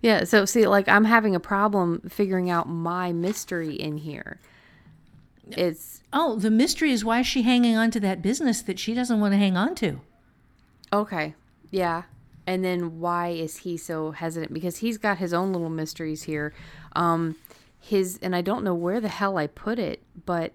Yeah. 0.02 0.24
So 0.24 0.44
see, 0.44 0.66
like 0.66 0.88
I'm 0.88 1.04
having 1.06 1.34
a 1.34 1.40
problem 1.40 2.02
figuring 2.08 2.50
out 2.50 2.68
my 2.68 3.12
mystery 3.12 3.74
in 3.74 3.96
here. 3.96 4.38
It's 5.52 6.02
Oh, 6.12 6.36
the 6.36 6.50
mystery 6.50 6.90
is 6.92 7.02
why 7.02 7.20
is 7.20 7.26
she 7.26 7.42
hanging 7.42 7.76
on 7.76 7.90
to 7.92 8.00
that 8.00 8.20
business 8.20 8.60
that 8.62 8.78
she 8.78 8.92
doesn't 8.94 9.20
want 9.20 9.32
to 9.32 9.38
hang 9.38 9.56
on 9.56 9.74
to? 9.76 10.00
okay, 10.92 11.34
yeah. 11.70 12.02
And 12.46 12.62
then 12.64 13.00
why 13.00 13.28
is 13.28 13.58
he 13.58 13.76
so 13.76 14.10
hesitant? 14.12 14.52
Because 14.52 14.76
he's 14.78 14.98
got 14.98 15.18
his 15.18 15.32
own 15.32 15.52
little 15.52 15.70
mysteries 15.70 16.24
here. 16.24 16.52
Um, 16.94 17.36
his 17.80 18.18
and 18.22 18.36
I 18.36 18.40
don't 18.42 18.62
know 18.64 18.74
where 18.74 19.00
the 19.00 19.08
hell 19.08 19.38
I 19.38 19.46
put 19.46 19.78
it, 19.78 20.02
but 20.26 20.52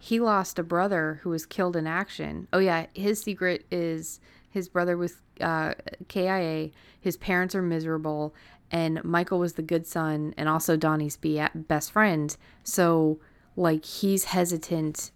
he 0.00 0.20
lost 0.20 0.58
a 0.58 0.62
brother 0.62 1.20
who 1.22 1.30
was 1.30 1.46
killed 1.46 1.76
in 1.76 1.86
action. 1.86 2.48
Oh 2.52 2.58
yeah, 2.58 2.86
his 2.94 3.20
secret 3.20 3.64
is 3.70 4.20
his 4.50 4.68
brother 4.68 4.96
was 4.96 5.16
uh, 5.40 5.74
KIA. 6.08 6.70
His 7.00 7.16
parents 7.16 7.54
are 7.54 7.62
miserable, 7.62 8.34
and 8.70 9.02
Michael 9.04 9.38
was 9.38 9.54
the 9.54 9.62
good 9.62 9.86
son 9.86 10.34
and 10.36 10.48
also 10.48 10.76
Donnie's 10.76 11.16
be- 11.16 11.44
best 11.54 11.92
friend. 11.92 12.36
So, 12.62 13.18
like, 13.56 13.84
he's 13.84 14.24
hesitant 14.24 15.10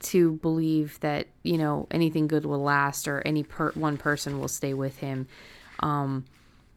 to 0.00 0.32
believe 0.32 0.98
that, 1.00 1.28
you 1.42 1.58
know, 1.58 1.86
anything 1.90 2.26
good 2.26 2.44
will 2.44 2.62
last 2.62 3.06
or 3.06 3.22
any 3.24 3.42
per- 3.44 3.72
one 3.72 3.96
person 3.96 4.40
will 4.40 4.48
stay 4.48 4.74
with 4.74 4.98
him. 4.98 5.28
Um, 5.80 6.24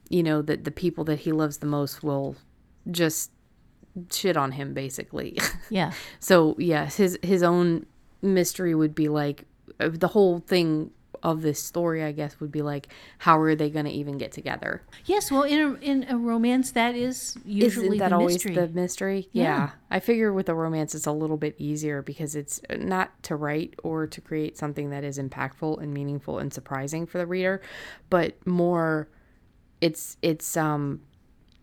you 0.10 0.22
know, 0.22 0.42
that 0.42 0.64
the 0.64 0.72
people 0.72 1.04
that 1.06 1.20
he 1.20 1.32
loves 1.32 1.58
the 1.58 1.66
most 1.66 2.04
will 2.04 2.36
just 2.92 3.32
shit 4.12 4.38
on 4.38 4.52
him, 4.54 4.74
basically. 4.74 5.38
Yeah. 5.70 5.94
So 6.20 6.56
yes, 6.60 6.98
his 6.98 7.18
his 7.24 7.42
own 7.42 7.88
mystery 8.22 8.76
would 8.76 8.94
be 8.94 9.08
like 9.10 9.46
uh, 9.80 9.90
the 9.92 10.10
whole 10.10 10.40
thing 10.40 10.92
of 11.24 11.42
this 11.42 11.60
story, 11.64 12.04
I 12.04 12.12
guess, 12.12 12.40
would 12.40 12.52
be 12.52 12.62
like 12.62 12.88
how 13.18 13.40
are 13.40 13.56
they 13.56 13.72
going 13.72 13.86
to 13.86 13.92
even 13.92 14.20
get 14.20 14.32
together? 14.32 14.84
Yes. 15.06 15.32
Well, 15.32 15.42
in 15.42 15.60
a, 15.60 15.74
in 15.82 16.06
a 16.08 16.18
romance, 16.18 16.72
that 16.74 16.94
is 16.94 17.36
usually 17.44 17.88
Isn't 17.88 17.98
that 17.98 18.10
the 18.10 18.16
always 18.16 18.36
mystery. 18.36 18.54
the 18.54 18.68
mystery? 18.68 19.30
Yeah. 19.32 19.44
Yeah. 19.44 19.70
I 19.90 20.00
figure 20.00 20.32
with 20.32 20.50
a 20.50 20.54
romance 20.54 20.94
it's 20.94 21.08
a 21.08 21.12
little 21.12 21.38
bit 21.38 21.56
easier 21.58 22.04
because 22.04 22.36
it's 22.36 22.62
not 22.78 23.12
to 23.24 23.36
write 23.36 23.74
or 23.84 24.06
to 24.06 24.22
create 24.22 24.56
something 24.56 24.92
that 24.92 25.04
is 25.04 25.18
impactful 25.18 25.82
and 25.82 25.92
meaningful 25.94 26.38
and 26.38 26.54
surprising 26.54 27.08
for 27.08 27.18
the 27.18 27.26
reader, 27.26 27.60
but 28.12 28.36
more 28.46 29.08
it's 29.82 30.18
it's 30.22 30.56
um 30.56 31.02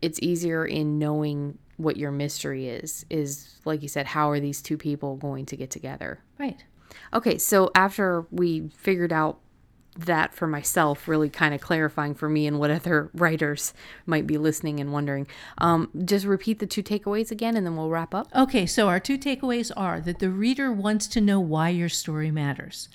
it's 0.00 0.18
easier 0.20 0.66
in 0.66 0.98
knowing 0.98 1.56
what 1.76 1.96
your 1.96 2.10
mystery 2.10 2.68
is 2.68 3.04
is 3.10 3.58
like 3.64 3.82
you 3.82 3.88
said 3.88 4.06
how 4.06 4.30
are 4.30 4.40
these 4.40 4.60
two 4.62 4.76
people 4.76 5.16
going 5.16 5.46
to 5.46 5.56
get 5.56 5.70
together 5.70 6.20
right. 6.38 6.64
Okay, 7.14 7.38
so 7.38 7.70
after 7.74 8.26
we 8.30 8.68
figured 8.68 9.12
out 9.12 9.38
that 9.94 10.32
for 10.32 10.46
myself, 10.46 11.06
really 11.06 11.28
kind 11.28 11.54
of 11.54 11.60
clarifying 11.60 12.14
for 12.14 12.28
me 12.28 12.46
and 12.46 12.58
what 12.58 12.70
other 12.70 13.10
writers 13.14 13.74
might 14.06 14.26
be 14.26 14.38
listening 14.38 14.80
and 14.80 14.92
wondering, 14.92 15.26
um, 15.58 15.90
just 16.04 16.24
repeat 16.24 16.58
the 16.58 16.66
two 16.66 16.82
takeaways 16.82 17.30
again 17.30 17.56
and 17.56 17.66
then 17.66 17.76
we'll 17.76 17.90
wrap 17.90 18.14
up. 18.14 18.28
Okay, 18.34 18.64
so 18.66 18.88
our 18.88 19.00
two 19.00 19.18
takeaways 19.18 19.70
are 19.76 20.00
that 20.00 20.18
the 20.18 20.30
reader 20.30 20.72
wants 20.72 21.06
to 21.08 21.20
know 21.20 21.40
why 21.40 21.68
your 21.68 21.90
story 21.90 22.30
matters. 22.30 22.88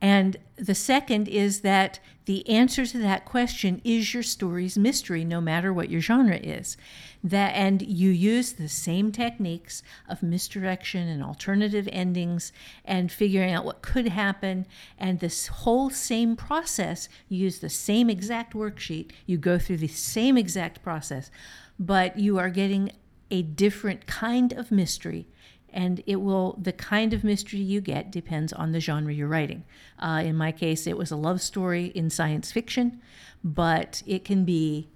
And 0.00 0.36
the 0.56 0.74
second 0.74 1.28
is 1.28 1.60
that 1.60 1.98
the 2.26 2.48
answer 2.48 2.86
to 2.86 2.98
that 2.98 3.24
question 3.24 3.80
is 3.84 4.14
your 4.14 4.22
story's 4.22 4.78
mystery, 4.78 5.24
no 5.24 5.40
matter 5.40 5.72
what 5.72 5.90
your 5.90 6.00
genre 6.00 6.36
is. 6.36 6.76
That 7.22 7.54
and 7.54 7.82
you 7.82 8.10
use 8.10 8.52
the 8.52 8.68
same 8.68 9.12
techniques 9.12 9.82
of 10.08 10.22
misdirection 10.22 11.08
and 11.08 11.22
alternative 11.22 11.88
endings 11.92 12.52
and 12.84 13.12
figuring 13.12 13.52
out 13.52 13.64
what 13.64 13.82
could 13.82 14.08
happen. 14.08 14.66
And 14.98 15.20
this 15.20 15.48
whole 15.48 15.90
same 15.90 16.36
process, 16.36 17.08
you 17.28 17.38
use 17.38 17.58
the 17.58 17.70
same 17.70 18.08
exact 18.08 18.54
worksheet, 18.54 19.10
you 19.26 19.36
go 19.36 19.58
through 19.58 19.78
the 19.78 19.88
same 19.88 20.38
exact 20.38 20.82
process, 20.82 21.30
but 21.78 22.18
you 22.18 22.38
are 22.38 22.50
getting 22.50 22.92
a 23.30 23.42
different 23.42 24.06
kind 24.06 24.52
of 24.52 24.70
mystery 24.70 25.26
and 25.74 26.02
it 26.06 26.16
will 26.16 26.58
the 26.62 26.72
kind 26.72 27.12
of 27.12 27.22
mystery 27.24 27.58
you 27.60 27.80
get 27.82 28.10
depends 28.10 28.52
on 28.52 28.72
the 28.72 28.80
genre 28.80 29.12
you're 29.12 29.28
writing 29.28 29.64
uh, 29.98 30.22
in 30.24 30.36
my 30.36 30.50
case 30.52 30.86
it 30.86 30.96
was 30.96 31.10
a 31.10 31.16
love 31.16 31.42
story 31.42 31.86
in 31.94 32.08
science 32.08 32.50
fiction 32.50 33.00
but 33.42 34.02
it 34.06 34.24
can 34.24 34.44
be 34.44 34.88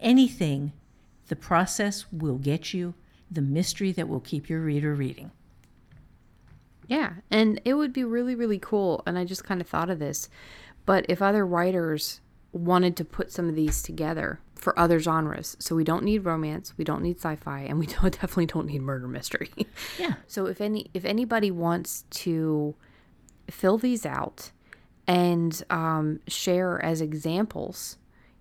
anything 0.00 0.72
the 1.28 1.36
process 1.36 2.06
will 2.10 2.38
get 2.38 2.72
you 2.72 2.94
the 3.30 3.42
mystery 3.42 3.92
that 3.92 4.08
will 4.08 4.20
keep 4.20 4.48
your 4.48 4.60
reader 4.60 4.94
reading 4.94 5.30
Yeah, 6.86 7.12
and 7.30 7.60
it 7.64 7.74
would 7.74 7.92
be 7.92 8.02
really, 8.02 8.34
really 8.34 8.58
cool. 8.58 9.02
And 9.06 9.16
I 9.16 9.24
just 9.24 9.44
kind 9.44 9.60
of 9.60 9.68
thought 9.68 9.90
of 9.90 10.00
this, 10.00 10.28
but 10.86 11.06
if 11.08 11.22
other 11.22 11.46
writers 11.46 12.20
wanted 12.52 12.96
to 12.96 13.04
put 13.04 13.30
some 13.30 13.48
of 13.48 13.54
these 13.54 13.82
together 13.82 14.40
for 14.54 14.78
other 14.78 14.98
genres, 14.98 15.56
so 15.58 15.74
we 15.74 15.84
don't 15.84 16.04
need 16.04 16.24
romance, 16.24 16.74
we 16.76 16.84
don't 16.84 17.02
need 17.02 17.16
sci-fi, 17.16 17.60
and 17.60 17.78
we 17.78 17.86
don't, 18.00 18.12
definitely 18.12 18.46
don't 18.46 18.66
need 18.66 18.82
murder 18.82 19.08
mystery. 19.08 19.50
yeah 19.98 20.14
So 20.26 20.46
if 20.46 20.60
any 20.60 20.90
if 20.94 21.04
anybody 21.04 21.50
wants 21.50 22.04
to 22.10 22.74
fill 23.50 23.78
these 23.78 24.04
out 24.06 24.50
and 25.06 25.62
um, 25.70 26.20
share 26.28 26.82
as 26.84 27.00
examples 27.00 27.96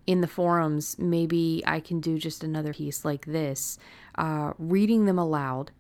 in 0.06 0.22
the 0.22 0.28
forums, 0.28 0.98
maybe 1.00 1.64
I 1.66 1.80
can 1.80 2.00
do 2.00 2.18
just 2.18 2.44
another 2.44 2.74
piece 2.74 3.06
like 3.06 3.26
this, 3.26 3.78
uh, 4.16 4.54
reading 4.58 5.06
them 5.06 5.20
aloud, 5.20 5.72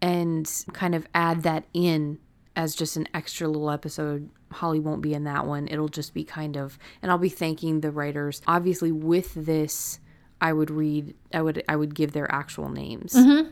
and 0.00 0.50
kind 0.72 0.94
of 0.94 1.06
add 1.14 1.42
that 1.42 1.64
in 1.74 2.18
as 2.56 2.74
just 2.74 2.96
an 2.96 3.08
extra 3.14 3.48
little 3.48 3.70
episode. 3.70 4.28
Holly 4.52 4.80
won't 4.80 5.02
be 5.02 5.14
in 5.14 5.24
that 5.24 5.46
one. 5.46 5.68
It'll 5.68 5.88
just 5.88 6.14
be 6.14 6.24
kind 6.24 6.56
of, 6.56 6.78
and 7.02 7.10
I'll 7.10 7.18
be 7.18 7.28
thanking 7.28 7.80
the 7.80 7.90
writers. 7.90 8.42
Obviously, 8.46 8.90
with 8.92 9.34
this, 9.34 10.00
I 10.40 10.52
would 10.52 10.70
read. 10.70 11.14
I 11.32 11.42
would. 11.42 11.62
I 11.68 11.76
would 11.76 11.94
give 11.94 12.12
their 12.12 12.30
actual 12.32 12.68
names. 12.68 13.12
Mm-hmm. 13.12 13.50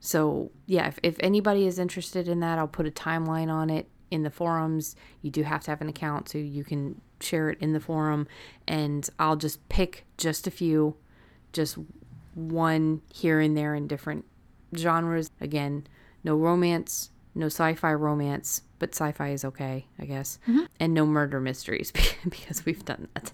So 0.00 0.52
yeah, 0.66 0.86
if, 0.86 0.98
if 1.02 1.16
anybody 1.20 1.66
is 1.66 1.78
interested 1.78 2.28
in 2.28 2.40
that, 2.40 2.58
I'll 2.58 2.68
put 2.68 2.86
a 2.86 2.90
timeline 2.90 3.48
on 3.48 3.68
it 3.68 3.88
in 4.10 4.22
the 4.22 4.30
forums. 4.30 4.94
You 5.22 5.30
do 5.30 5.42
have 5.42 5.62
to 5.64 5.70
have 5.70 5.80
an 5.80 5.88
account 5.88 6.28
so 6.28 6.38
you 6.38 6.62
can 6.62 7.00
share 7.20 7.50
it 7.50 7.58
in 7.60 7.72
the 7.72 7.80
forum, 7.80 8.28
and 8.66 9.08
I'll 9.18 9.36
just 9.36 9.68
pick 9.68 10.06
just 10.16 10.46
a 10.46 10.50
few, 10.50 10.96
just 11.52 11.76
one 12.34 13.02
here 13.12 13.40
and 13.40 13.56
there 13.56 13.74
in 13.74 13.88
different 13.88 14.24
genres. 14.76 15.30
Again, 15.40 15.86
no 16.22 16.36
romance, 16.36 17.10
no 17.34 17.46
sci-fi 17.46 17.92
romance, 17.92 18.62
but 18.78 18.94
sci-fi 18.94 19.30
is 19.30 19.44
okay, 19.44 19.86
I 19.98 20.04
guess, 20.04 20.38
mm-hmm. 20.48 20.64
and 20.80 20.94
no 20.94 21.06
murder 21.06 21.40
mysteries 21.40 21.92
because 22.28 22.64
we've 22.64 22.84
done 22.84 23.08
that. 23.14 23.32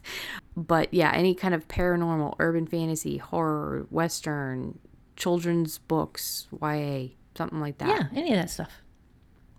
But 0.57 0.93
yeah, 0.93 1.13
any 1.15 1.35
kind 1.35 1.55
of 1.55 1.69
paranormal, 1.69 2.37
urban 2.39 2.67
fantasy, 2.67 3.19
horror, 3.19 3.87
western, 3.91 4.79
children's 5.17 5.79
books, 5.79 6.49
YA, 6.61 7.09
something 7.35 7.61
like 7.61 7.79
that. 7.79 7.89
yeah 7.89 8.19
any 8.19 8.33
of 8.33 8.37
that 8.39 8.51
stuff 8.51 8.83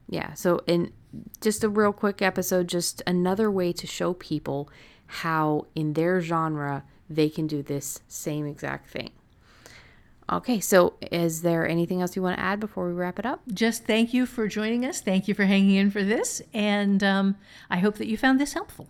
Yeah. 0.07 0.33
So, 0.33 0.61
in 0.67 0.91
just 1.41 1.63
a 1.63 1.69
real 1.69 1.93
quick 1.93 2.21
episode, 2.21 2.67
just 2.67 3.01
another 3.07 3.49
way 3.49 3.73
to 3.73 3.87
show 3.87 4.13
people 4.13 4.69
how 5.07 5.65
in 5.75 5.93
their 5.93 6.21
genre 6.21 6.83
they 7.09 7.29
can 7.29 7.47
do 7.47 7.61
this 7.61 8.01
same 8.07 8.45
exact 8.45 8.89
thing. 8.89 9.11
Okay. 10.31 10.59
So, 10.59 10.95
is 11.11 11.41
there 11.41 11.67
anything 11.67 12.01
else 12.01 12.15
you 12.15 12.21
want 12.21 12.37
to 12.37 12.43
add 12.43 12.59
before 12.59 12.87
we 12.87 12.93
wrap 12.93 13.19
it 13.19 13.25
up? 13.25 13.41
just 13.53 13.85
thank 13.85 14.13
you 14.13 14.25
for 14.25 14.47
joining 14.47 14.85
us 14.85 15.01
thank 15.01 15.27
you 15.27 15.33
for 15.33 15.45
hanging 15.45 15.75
in 15.75 15.89
for 15.91 16.03
this 16.03 16.41
and 16.53 17.03
um, 17.03 17.35
i 17.69 17.77
hope 17.77 17.95
that 17.97 18.07
you 18.07 18.17
found 18.17 18.39
this 18.39 18.53
helpful 18.53 18.89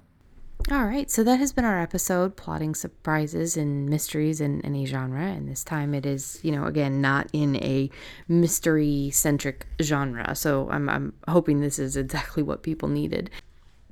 All 0.71 0.85
right, 0.85 1.11
so 1.11 1.23
that 1.23 1.37
has 1.37 1.53
been 1.53 1.63
our 1.63 1.79
episode, 1.79 2.35
plotting 2.35 2.73
surprises 2.73 3.55
and 3.55 3.87
mysteries 3.87 4.41
in 4.41 4.65
any 4.65 4.87
genre. 4.87 5.21
And 5.21 5.47
this 5.47 5.63
time 5.63 5.93
it 5.93 6.07
is, 6.07 6.39
you 6.41 6.51
know, 6.51 6.65
again, 6.65 7.01
not 7.01 7.27
in 7.33 7.55
a 7.57 7.91
mystery 8.27 9.11
centric 9.11 9.67
genre. 9.79 10.33
So 10.35 10.67
I'm, 10.71 10.89
I'm 10.89 11.13
hoping 11.27 11.59
this 11.59 11.77
is 11.77 11.95
exactly 11.95 12.41
what 12.41 12.63
people 12.63 12.89
needed. 12.89 13.29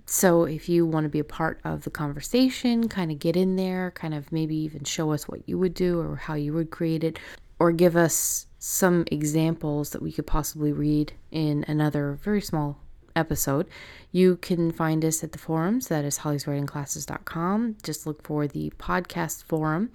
So 0.06 0.44
if 0.44 0.68
you 0.68 0.86
want 0.86 1.06
to 1.06 1.10
be 1.10 1.20
a 1.20 1.24
part 1.24 1.60
of 1.63 1.84
the 1.84 1.89
conversation, 1.89 2.89
kind 2.89 3.12
of 3.12 3.20
get 3.20 3.36
in 3.36 3.56
there, 3.56 3.92
kind 3.92 4.13
of 4.13 4.32
maybe 4.32 4.56
even 4.56 4.84
show 4.84 5.12
us 5.12 5.28
what 5.28 5.48
you 5.48 5.58
would 5.58 5.74
do 5.74 6.00
or 6.00 6.18
how 6.18 6.34
you 6.34 6.54
would 6.54 6.72
create 6.72 7.04
it, 7.04 7.18
or 7.60 7.72
give 7.72 7.96
us 7.96 8.48
some 8.60 9.06
examples 9.12 9.92
that 9.92 10.02
we 10.02 10.12
could 10.12 10.28
possibly 10.28 10.72
read 10.72 11.13
in 11.32 11.66
another 11.68 12.13
very 12.22 12.42
small 12.42 12.80
episode, 13.16 13.68
you 14.12 14.38
can 14.38 14.72
find 14.72 15.04
us 15.06 15.24
at 15.24 15.32
the 15.32 15.38
forums. 15.38 15.88
That 15.88 16.06
is 16.06 16.20
hollyswritingclasses.com. 16.20 17.78
Just 17.84 18.08
look 18.08 18.24
for 18.24 18.48
the 18.48 18.72
podcast 18.78 19.44
forum. 19.44 19.92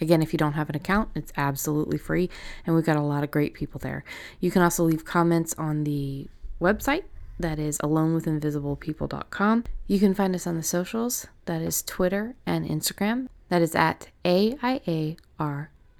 Again, 0.00 0.22
if 0.22 0.32
you 0.32 0.38
don't 0.38 0.54
have 0.54 0.70
an 0.70 0.76
account, 0.76 1.10
it's 1.14 1.32
absolutely 1.36 1.98
free, 1.98 2.30
and 2.64 2.74
we've 2.74 2.84
got 2.84 2.96
a 2.96 3.02
lot 3.02 3.22
of 3.22 3.30
great 3.30 3.54
people 3.54 3.78
there. 3.78 4.02
You 4.40 4.50
can 4.50 4.62
also 4.62 4.82
leave 4.82 5.04
comments 5.04 5.54
on 5.58 5.84
the 5.84 6.26
website. 6.60 7.04
That 7.40 7.58
is 7.58 7.78
alonewithinvisiblepeople.com. 7.78 9.64
You 9.86 9.98
can 9.98 10.12
find 10.12 10.34
us 10.34 10.46
on 10.46 10.56
the 10.56 10.62
socials. 10.62 11.26
That 11.46 11.62
is 11.62 11.82
Twitter 11.82 12.34
and 12.44 12.68
Instagram. 12.68 13.28
That 13.48 13.62
is 13.62 13.74
at 13.74 14.08
AIARWIP. 14.26 15.16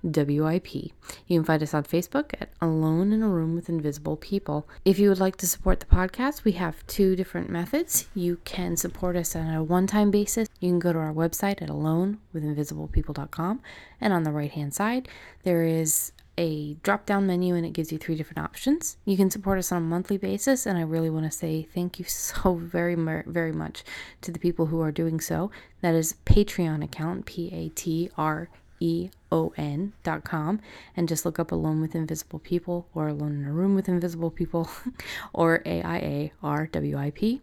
You 0.02 1.38
can 1.38 1.44
find 1.44 1.62
us 1.62 1.72
on 1.72 1.84
Facebook 1.84 2.34
at 2.38 2.50
Alone 2.60 3.14
in 3.14 3.22
a 3.22 3.28
Room 3.28 3.54
with 3.54 3.70
Invisible 3.70 4.18
People. 4.18 4.68
If 4.84 4.98
you 4.98 5.08
would 5.08 5.18
like 5.18 5.36
to 5.36 5.46
support 5.46 5.80
the 5.80 5.86
podcast, 5.86 6.44
we 6.44 6.52
have 6.52 6.86
two 6.86 7.16
different 7.16 7.48
methods. 7.48 8.06
You 8.14 8.38
can 8.44 8.76
support 8.76 9.16
us 9.16 9.34
on 9.34 9.48
a 9.54 9.64
one 9.64 9.86
time 9.86 10.10
basis. 10.10 10.46
You 10.60 10.68
can 10.72 10.78
go 10.78 10.92
to 10.92 10.98
our 10.98 11.14
website 11.14 11.62
at 11.62 11.70
alonewithinvisiblepeople.com, 11.70 13.62
and 13.98 14.12
on 14.12 14.24
the 14.24 14.32
right 14.32 14.50
hand 14.50 14.74
side, 14.74 15.08
there 15.42 15.64
is 15.64 16.12
a 16.40 16.72
drop 16.82 17.04
down 17.04 17.26
menu 17.26 17.54
and 17.54 17.66
it 17.66 17.74
gives 17.74 17.92
you 17.92 17.98
three 17.98 18.16
different 18.16 18.38
options. 18.38 18.96
You 19.04 19.14
can 19.18 19.30
support 19.30 19.58
us 19.58 19.70
on 19.70 19.82
a 19.82 19.84
monthly 19.84 20.16
basis, 20.16 20.64
and 20.64 20.78
I 20.78 20.80
really 20.80 21.10
want 21.10 21.26
to 21.26 21.30
say 21.30 21.68
thank 21.74 21.98
you 21.98 22.04
so 22.08 22.54
very, 22.54 22.94
very 22.94 23.52
much 23.52 23.84
to 24.22 24.32
the 24.32 24.38
people 24.38 24.66
who 24.66 24.80
are 24.80 24.90
doing 24.90 25.20
so. 25.20 25.50
That 25.82 25.94
is 25.94 26.14
Patreon 26.24 26.82
account, 26.82 27.26
P 27.26 27.52
A 27.52 27.68
T 27.68 28.10
R 28.16 28.48
E 28.80 29.10
O 29.30 29.52
N 29.58 29.92
dot 30.02 30.24
com, 30.24 30.60
and 30.96 31.06
just 31.06 31.26
look 31.26 31.38
up 31.38 31.52
Alone 31.52 31.78
with 31.82 31.94
Invisible 31.94 32.38
People 32.38 32.88
or 32.94 33.08
Alone 33.08 33.42
in 33.42 33.46
a 33.46 33.52
Room 33.52 33.74
with 33.74 33.88
Invisible 33.88 34.30
People 34.30 34.70
or 35.34 35.62
A 35.66 35.82
I 35.82 35.96
A 35.98 36.32
R 36.42 36.66
W 36.68 36.96
I 36.96 37.10
P. 37.10 37.42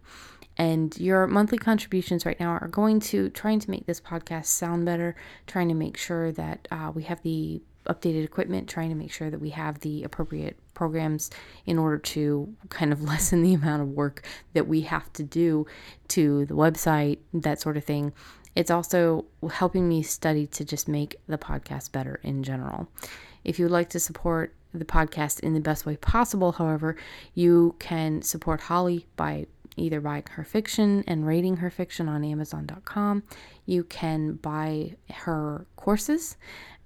And 0.60 0.98
your 0.98 1.28
monthly 1.28 1.60
contributions 1.60 2.26
right 2.26 2.40
now 2.40 2.50
are 2.50 2.68
going 2.68 3.00
to 3.02 3.30
trying 3.30 3.60
to 3.60 3.70
make 3.70 3.86
this 3.86 4.02
podcast 4.02 4.48
sound 4.48 4.86
better, 4.86 5.16
trying 5.46 5.68
to 5.68 5.76
make 5.76 5.98
sure 5.98 6.32
that 6.32 6.68
uh, 6.72 6.92
we 6.96 7.04
have 7.04 7.22
the 7.22 7.62
updated 7.88 8.24
equipment, 8.24 8.68
trying 8.68 8.90
to 8.90 8.96
make 8.96 9.12
sure 9.12 9.30
that 9.30 9.42
we 9.42 9.52
have 9.52 9.80
the 9.80 10.04
appropriate 10.04 10.58
programs 10.74 11.30
in 11.66 11.78
order 11.78 11.98
to 11.98 12.54
kind 12.70 12.92
of 12.92 13.02
lessen 13.10 13.44
the 13.44 13.54
amount 13.54 13.82
of 13.82 13.90
work 13.90 14.26
that 14.54 14.68
we 14.68 14.82
have 14.82 15.12
to 15.14 15.24
do 15.24 15.66
to 16.10 16.46
the 16.46 16.54
website, 16.54 17.20
that 17.34 17.60
sort 17.60 17.78
of 17.78 17.84
thing. 17.84 18.14
It's 18.56 18.72
also 18.72 19.26
helping 19.52 19.88
me 19.88 20.02
study 20.02 20.48
to 20.48 20.66
just 20.66 20.88
make 20.88 21.16
the 21.28 21.38
podcast 21.38 21.92
better 21.92 22.20
in 22.24 22.42
general. 22.42 22.88
If 23.44 23.60
you 23.60 23.66
would 23.66 23.72
like 23.72 23.90
to 23.90 24.00
support 24.00 24.56
the 24.74 24.86
podcast 24.86 25.40
in 25.42 25.54
the 25.54 25.60
best 25.60 25.86
way 25.86 25.96
possible, 25.98 26.54
however, 26.54 26.96
you 27.34 27.76
can 27.80 28.22
support 28.22 28.62
Holly 28.62 29.06
by 29.16 29.46
either 29.78 30.02
buying 30.02 30.24
her 30.32 30.44
fiction 30.44 31.04
and 31.08 31.26
rating 31.26 31.58
her 31.58 31.70
fiction 31.70 32.10
on 32.10 32.24
Amazon.com. 32.24 33.24
You 33.66 33.84
can 33.84 34.34
buy 34.34 34.96
her 35.14 35.66
courses, 35.76 36.36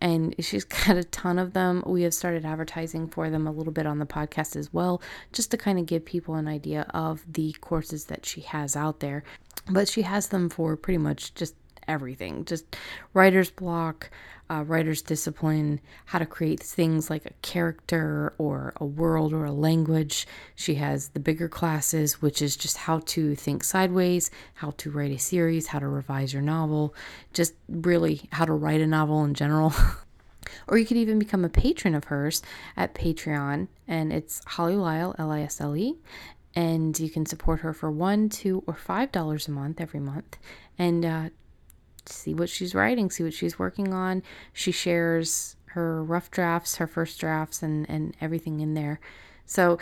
and 0.02 0.36
she's 0.44 0.66
got 0.66 0.98
a 0.98 1.04
ton 1.06 1.40
of 1.40 1.54
them. 1.54 1.84
We 1.86 2.02
have 2.04 2.14
started 2.14 2.44
advertising 2.44 3.08
for 3.08 3.30
them 3.30 3.48
a 3.48 3.52
little 3.52 3.72
bit 3.72 3.86
on 3.86 4.00
the 4.00 4.06
podcast 4.06 4.56
as 4.56 4.74
well, 4.74 5.02
just 5.32 5.52
to 5.52 5.58
kind 5.58 5.80
of 5.80 5.86
give 5.86 6.04
people 6.04 6.36
an 6.36 6.48
idea 6.48 6.88
of 6.94 7.24
the 7.32 7.56
courses 7.62 8.06
that 8.06 8.26
she 8.26 8.42
has 8.42 8.76
out 8.76 9.00
there. 9.00 9.24
But 9.70 9.88
she 9.88 10.02
has 10.02 10.30
them 10.30 10.50
for 10.50 10.76
pretty 10.76 10.98
much 10.98 11.34
just 11.36 11.56
everything 11.88 12.46
just 12.46 12.76
writer's 13.14 13.52
block, 13.52 14.10
uh, 14.52 14.64
writer's 14.64 15.02
discipline, 15.02 15.80
how 16.06 16.20
to 16.20 16.26
create 16.26 16.60
things 16.60 17.10
like 17.10 17.26
a 17.26 17.34
character 17.42 18.34
or 18.38 18.74
a 18.76 18.86
world 18.86 19.32
or 19.32 19.46
a 19.46 19.52
language. 19.52 20.28
She 20.56 20.76
has 20.76 21.10
the 21.10 21.22
bigger 21.22 21.48
classes, 21.48 22.22
which 22.22 22.42
is 22.42 22.58
just 22.58 22.76
how 22.76 23.00
to 23.00 23.34
think 23.36 23.64
sideways, 23.64 24.30
how 24.56 24.72
to 24.72 24.92
write 24.92 25.12
a 25.12 25.20
series, 25.20 25.68
how 25.68 25.80
to 25.80 25.88
revise 25.88 26.34
your 26.34 26.42
novel, 26.42 26.94
just 27.32 27.54
really 27.70 28.24
how 28.34 28.44
to 28.44 28.52
write 28.52 28.82
a 28.82 28.88
novel 28.88 29.24
in 29.24 29.36
general. 29.36 29.74
or 30.68 30.78
you 30.78 30.86
could 30.86 30.98
even 30.98 31.18
become 31.18 31.46
a 31.46 31.50
patron 31.50 31.96
of 31.96 32.06
hers 32.06 32.42
at 32.76 32.94
Patreon, 32.94 33.70
and 33.88 34.12
it's 34.12 34.44
Holly 34.46 34.76
Lisle, 34.76 35.16
L 35.18 35.32
I 35.32 35.42
S 35.42 35.62
L 35.62 35.78
E, 35.78 35.96
and 36.54 37.00
you 37.00 37.10
can 37.10 37.26
support 37.26 37.62
her 37.62 37.74
for 37.74 37.90
one, 37.90 38.28
two, 38.28 38.64
or 38.68 38.74
five 38.74 39.14
dollars 39.14 39.48
a 39.48 39.52
month 39.52 39.80
every 39.80 40.02
month, 40.02 40.38
and 40.78 41.06
uh, 41.06 41.30
see 42.06 42.34
what 42.34 42.50
she's 42.50 42.76
writing, 42.76 43.10
see 43.10 43.24
what 43.24 43.34
she's 43.34 43.60
working 43.60 43.94
on. 43.94 44.24
She 44.54 44.72
shares 44.72 45.56
her 45.68 46.04
rough 46.04 46.30
drafts, 46.32 46.78
her 46.78 46.88
first 46.88 47.20
drafts, 47.20 47.64
and, 47.64 47.90
and 47.90 48.16
everything 48.20 48.60
in 48.60 48.74
there. 48.74 49.00
So 49.46 49.78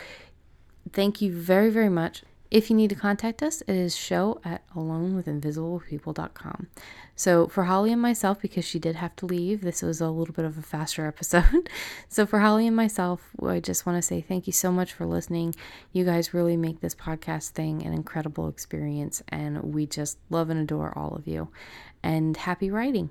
thank 0.92 1.20
you 1.20 1.32
very, 1.32 1.70
very 1.70 1.88
much. 1.88 2.22
If 2.50 2.68
you 2.68 2.74
need 2.74 2.90
to 2.90 2.96
contact 2.96 3.44
us, 3.44 3.60
it 3.62 3.76
is 3.76 3.94
show 3.94 4.40
at 4.44 4.68
alonewithinvisiblepeople.com. 4.74 6.66
So 7.14 7.46
for 7.46 7.64
Holly 7.64 7.92
and 7.92 8.02
myself, 8.02 8.40
because 8.40 8.64
she 8.64 8.80
did 8.80 8.96
have 8.96 9.14
to 9.16 9.26
leave, 9.26 9.60
this 9.60 9.82
was 9.82 10.00
a 10.00 10.08
little 10.08 10.34
bit 10.34 10.44
of 10.44 10.58
a 10.58 10.62
faster 10.62 11.06
episode. 11.08 11.68
so 12.08 12.26
for 12.26 12.40
Holly 12.40 12.66
and 12.66 12.74
myself, 12.74 13.30
I 13.40 13.60
just 13.60 13.86
want 13.86 13.98
to 13.98 14.02
say 14.02 14.20
thank 14.20 14.48
you 14.48 14.52
so 14.52 14.72
much 14.72 14.92
for 14.92 15.06
listening. 15.06 15.54
You 15.92 16.04
guys 16.04 16.34
really 16.34 16.56
make 16.56 16.80
this 16.80 16.94
podcast 16.94 17.50
thing 17.50 17.86
an 17.86 17.92
incredible 17.92 18.48
experience, 18.48 19.22
and 19.28 19.62
we 19.72 19.86
just 19.86 20.18
love 20.28 20.50
and 20.50 20.58
adore 20.58 20.96
all 20.98 21.14
of 21.14 21.28
you. 21.28 21.50
And 22.02 22.36
happy 22.36 22.70
writing. 22.70 23.10